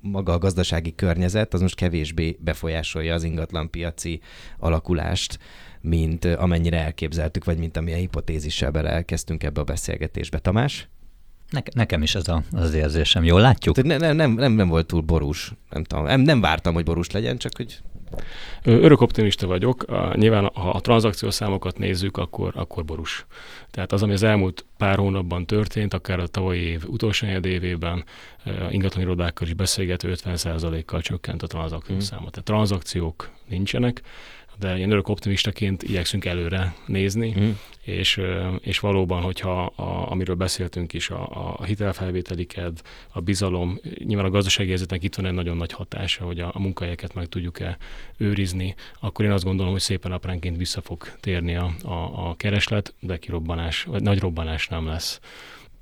maga 0.00 0.32
a 0.32 0.38
gazdasági 0.38 0.94
környezet 0.94 1.54
az 1.54 1.60
most 1.60 1.74
kevésbé 1.74 2.36
befolyásolja 2.40 3.14
az 3.14 3.24
ingatlanpiaci 3.24 4.20
alakulást, 4.58 5.38
mint 5.80 6.24
amennyire 6.24 6.78
elképzeltük, 6.78 7.44
vagy 7.44 7.58
mint 7.58 7.76
amilyen 7.76 7.98
hipotézissel 7.98 8.70
bele 8.70 8.90
elkezdtünk 8.90 9.42
ebbe 9.42 9.60
a 9.60 9.64
beszélgetésbe. 9.64 10.38
Tamás? 10.38 10.88
Ne, 11.50 11.60
nekem 11.74 12.02
is 12.02 12.14
ez 12.14 12.28
a, 12.28 12.42
az 12.52 12.74
érzésem. 12.74 13.24
Jól 13.24 13.40
látjuk? 13.40 13.82
Ne, 13.82 13.96
nem, 13.96 14.30
nem, 14.30 14.52
nem, 14.52 14.68
volt 14.68 14.86
túl 14.86 15.00
borús. 15.00 15.52
Nem, 15.70 15.84
tudom, 15.84 16.04
nem, 16.04 16.20
nem 16.20 16.40
vártam, 16.40 16.74
hogy 16.74 16.84
borús 16.84 17.10
legyen, 17.10 17.38
csak 17.38 17.52
hogy 17.56 17.80
Örök 18.62 19.00
optimista 19.00 19.46
vagyok. 19.46 19.84
Nyilván, 20.16 20.50
ha 20.54 20.70
a 20.70 20.80
tranzakciós 20.80 21.34
számokat 21.34 21.78
nézzük, 21.78 22.16
akkor, 22.16 22.52
akkor 22.56 22.84
borús. 22.84 23.26
Tehát 23.70 23.92
az, 23.92 24.02
ami 24.02 24.12
az 24.12 24.22
elmúlt 24.22 24.64
pár 24.76 24.96
hónapban 24.96 25.46
történt, 25.46 25.94
akár 25.94 26.18
a 26.18 26.26
tavalyi 26.26 26.60
év 26.60 26.84
utolsó 26.86 27.26
évében, 27.26 28.04
ingatlan 28.70 29.04
irodákkal 29.04 29.46
is 29.46 29.54
beszélgető 29.54 30.12
50%-kal 30.16 31.00
csökkent 31.00 31.42
a 31.42 31.46
tranzakciós 31.46 31.98
mm. 31.98 32.06
száma. 32.06 32.30
Tehát 32.30 32.44
tranzakciók 32.44 33.30
nincsenek, 33.48 34.02
de 34.60 34.78
én 34.78 34.90
örök 34.90 35.08
optimistaként 35.08 35.82
igyekszünk 35.82 36.24
előre 36.24 36.74
nézni, 36.86 37.34
mm. 37.40 37.50
és, 37.82 38.20
és 38.60 38.78
valóban, 38.78 39.22
hogyha 39.22 39.64
a, 39.64 40.10
amiről 40.10 40.36
beszéltünk 40.36 40.92
is, 40.92 41.10
a, 41.10 41.56
a 41.58 41.64
hitelfelvételi 41.64 42.46
kedv, 42.46 42.78
a 43.12 43.20
bizalom, 43.20 43.78
nyilván 43.98 44.26
a 44.26 44.30
gazdasági 44.30 44.68
helyzetnek 44.68 45.02
itt 45.02 45.14
van 45.14 45.26
egy 45.26 45.32
nagyon 45.32 45.56
nagy 45.56 45.72
hatása, 45.72 46.24
hogy 46.24 46.40
a, 46.40 46.50
a 46.54 46.60
munkahelyeket 46.60 47.14
meg 47.14 47.26
tudjuk-e 47.26 47.76
őrizni, 48.16 48.74
akkor 49.00 49.24
én 49.24 49.30
azt 49.30 49.44
gondolom, 49.44 49.72
hogy 49.72 49.80
szépen 49.80 50.12
apránként 50.12 50.56
vissza 50.56 50.80
fog 50.80 51.04
térni 51.20 51.56
a, 51.56 51.70
a, 51.82 52.28
a 52.28 52.34
kereslet, 52.36 52.94
de 53.00 53.18
kirobbanás, 53.18 53.82
vagy 53.82 54.02
nagy 54.02 54.18
robbanás 54.18 54.68
nem 54.68 54.86
lesz. 54.86 55.20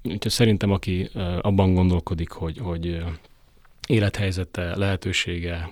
Úgyhogy 0.03 0.33
szerintem, 0.33 0.71
aki 0.71 1.11
abban 1.41 1.75
gondolkodik, 1.75 2.31
hogy, 2.31 2.59
hogy 2.59 3.05
élethelyzete, 3.87 4.77
lehetősége 4.77 5.71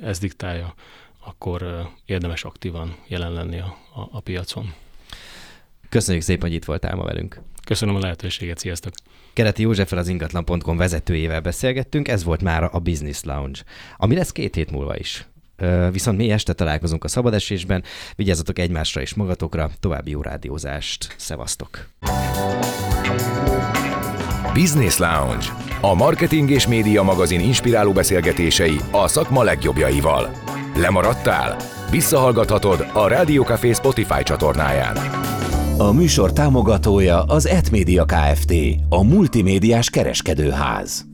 ez 0.00 0.18
diktálja, 0.18 0.74
akkor 1.24 1.88
érdemes 2.04 2.44
aktívan 2.44 2.96
jelen 3.06 3.32
lenni 3.32 3.58
a, 3.58 3.76
a, 3.94 4.08
a 4.12 4.20
piacon. 4.20 4.72
Köszönjük 5.88 6.22
szépen, 6.22 6.48
hogy 6.48 6.56
itt 6.56 6.64
voltál 6.64 6.94
ma 6.94 7.04
velünk. 7.04 7.40
Köszönöm 7.64 7.94
a 7.94 7.98
lehetőséget, 7.98 8.58
sziasztok! 8.58 8.92
Kereti 9.32 9.62
Józseffel 9.62 9.98
az 9.98 10.08
ingatlan.com 10.08 10.76
vezetőjével 10.76 11.40
beszélgettünk, 11.40 12.08
ez 12.08 12.24
volt 12.24 12.42
már 12.42 12.68
a 12.72 12.78
Business 12.78 13.22
Lounge, 13.22 13.60
ami 13.96 14.14
lesz 14.14 14.32
két 14.32 14.54
hét 14.54 14.70
múlva 14.70 14.96
is. 14.96 15.26
Viszont 15.90 16.16
mi 16.16 16.30
este 16.30 16.52
találkozunk 16.52 17.04
a 17.04 17.08
szabadesésben, 17.08 17.82
vigyázzatok 18.16 18.58
egymásra 18.58 19.00
és 19.00 19.14
magatokra, 19.14 19.70
további 19.80 20.10
jó 20.10 20.22
rádiózást, 20.22 21.14
szevasztok! 21.16 21.88
Business 24.52 24.96
Lounge, 24.98 25.46
a 25.80 25.94
marketing 25.94 26.50
és 26.50 26.66
média 26.66 27.02
magazin 27.02 27.40
inspiráló 27.40 27.92
beszélgetései 27.92 28.76
a 28.90 29.08
szakma 29.08 29.42
legjobbjaival. 29.42 30.53
Lemaradtál? 30.76 31.56
Visszahallgathatod 31.90 32.86
a 32.92 33.08
Rádiókafé 33.08 33.72
Spotify 33.72 34.22
csatornáján. 34.22 34.96
A 35.78 35.92
műsor 35.92 36.32
támogatója 36.32 37.22
az 37.22 37.46
Etmédia 37.46 38.04
Kft. 38.04 38.52
A 38.88 39.02
multimédiás 39.02 39.90
kereskedőház. 39.90 41.13